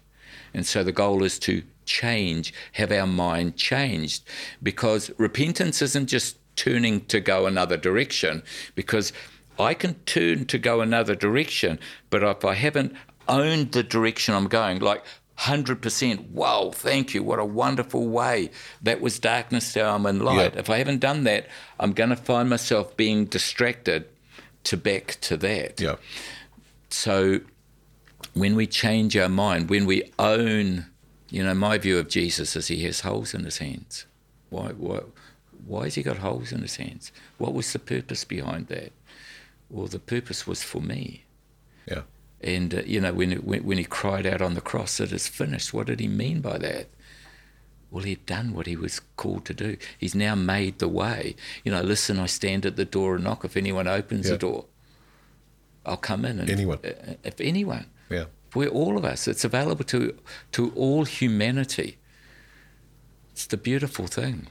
[0.52, 4.24] And so the goal is to change have our mind changed.
[4.62, 8.42] Because repentance isn't just turning to go another direction.
[8.74, 9.12] Because
[9.58, 11.78] I can turn to go another direction,
[12.10, 12.94] but if I haven't
[13.28, 15.04] owned the direction I'm going, like
[15.38, 18.50] 100%, wow, thank you, what a wonderful way.
[18.82, 20.54] That was darkness, now I'm in light.
[20.54, 20.60] Yeah.
[20.60, 21.46] If I haven't done that,
[21.78, 24.06] I'm going to find myself being distracted
[24.64, 25.80] to back to that.
[25.80, 25.96] Yeah.
[26.90, 27.40] So
[28.34, 30.86] when we change our mind, when we own,
[31.30, 34.06] you know, my view of Jesus is he has holes in his hands.
[34.50, 35.00] Why, why,
[35.66, 37.12] why has he got holes in his hands?
[37.36, 38.92] What was the purpose behind that?
[39.70, 41.24] Well, the purpose was for me.
[41.86, 42.02] Yeah.
[42.40, 45.26] And, uh, you know, when, when, when he cried out on the cross, it is
[45.28, 46.88] finished, what did he mean by that?
[47.90, 49.76] Well, he'd done what he was called to do.
[49.98, 51.34] He's now made the way.
[51.64, 53.44] You know, listen, I stand at the door and knock.
[53.44, 54.32] If anyone opens Yeah.
[54.32, 54.64] the door,
[55.86, 56.38] I'll come in.
[56.38, 56.78] And Anyone.
[56.84, 57.86] uh, If anyone.
[58.10, 58.26] Yeah.
[58.54, 59.26] We're all of us.
[59.28, 60.14] It's available to
[60.52, 61.98] to all humanity.
[63.32, 64.48] It's the beautiful thing.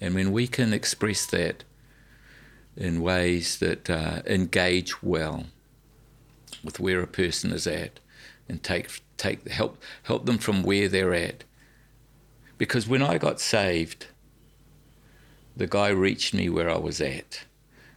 [0.00, 1.64] And when we can express that
[2.76, 5.46] in ways that uh, engage well
[6.64, 8.00] with where a person is at,
[8.48, 11.44] and take take help help them from where they're at.
[12.58, 14.06] Because when I got saved,
[15.56, 17.44] the guy reached me where I was at.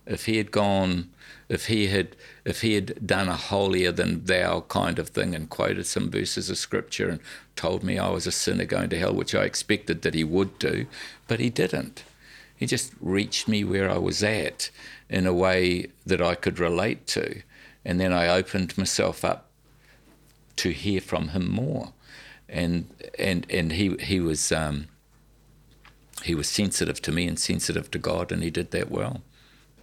[0.06, 1.10] If he had gone,
[1.50, 5.50] if he had, if he had done a holier than thou kind of thing and
[5.50, 7.20] quoted some verses of scripture and
[7.56, 10.58] told me I was a sinner going to hell, which I expected that he would
[10.60, 10.88] do,
[11.28, 12.04] but he didn't.
[12.56, 14.70] He just reached me where I was at
[15.10, 17.42] in a way that I could relate to,
[17.86, 19.50] and then I opened myself up
[20.58, 21.94] to hear from him more,
[22.48, 24.52] and and and he he was.
[24.52, 24.88] Um,
[26.24, 29.22] he was sensitive to me and sensitive to God, and he did that well.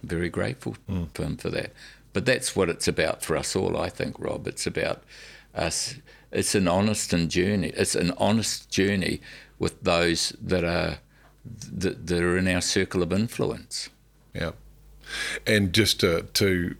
[0.01, 0.75] Very grateful
[1.13, 1.71] for him for that.
[2.13, 4.47] But that's what it's about for us all, I think, Rob.
[4.47, 5.03] It's about
[5.53, 5.95] us.
[6.31, 7.71] It's an honest and journey.
[7.75, 9.21] It's an honest journey
[9.59, 10.97] with those that are
[11.45, 13.89] that, that are in our circle of influence.
[14.33, 14.51] Yeah.
[15.45, 16.75] And just to, to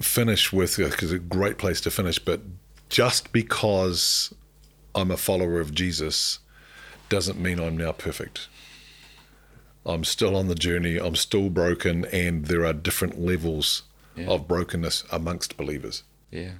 [0.00, 2.40] finish with, because a great place to finish, but
[2.88, 4.32] just because
[4.94, 6.38] I'm a follower of Jesus
[7.08, 8.48] doesn't mean I'm now perfect.
[9.84, 10.96] I'm still on the journey.
[10.98, 13.82] I'm still broken, and there are different levels
[14.16, 14.26] Yeah.
[14.28, 16.02] of brokenness amongst believers.
[16.30, 16.52] Yeah,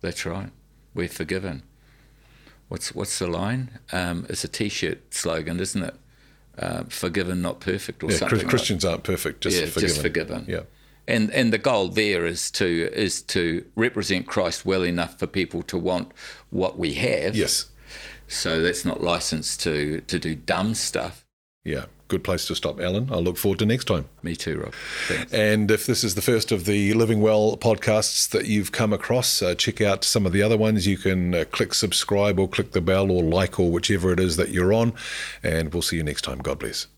[0.00, 0.50] that's right.
[0.94, 1.62] We're forgiven.
[2.68, 3.78] What's what's the line?
[3.92, 5.94] Um, it's a T-shirt slogan, isn't it?
[6.56, 8.28] Uh, forgiven, not perfect, or Yeah, something.
[8.28, 9.88] Chris- like- Christians aren't perfect, just yeah, forgiven.
[9.88, 10.44] just forgiven.
[10.46, 10.60] Yeah.
[11.06, 15.62] And and the goal there is to is to represent Christ well enough for people
[15.64, 16.12] to want
[16.50, 17.36] what we have.
[17.36, 17.66] Yes.
[18.26, 21.24] So that's not licensed to to do dumb stuff.
[21.64, 21.86] Yeah.
[22.08, 23.10] Good place to stop, Alan.
[23.10, 24.04] I look forward to next time.
[24.22, 24.74] Me too, Rob.
[25.08, 25.32] Thanks.
[25.32, 29.40] And if this is the first of the Living Well podcasts that you've come across,
[29.40, 30.86] uh, check out some of the other ones.
[30.86, 34.36] You can uh, click subscribe or click the bell or like or whichever it is
[34.36, 34.92] that you're on.
[35.42, 36.38] And we'll see you next time.
[36.38, 36.88] God bless.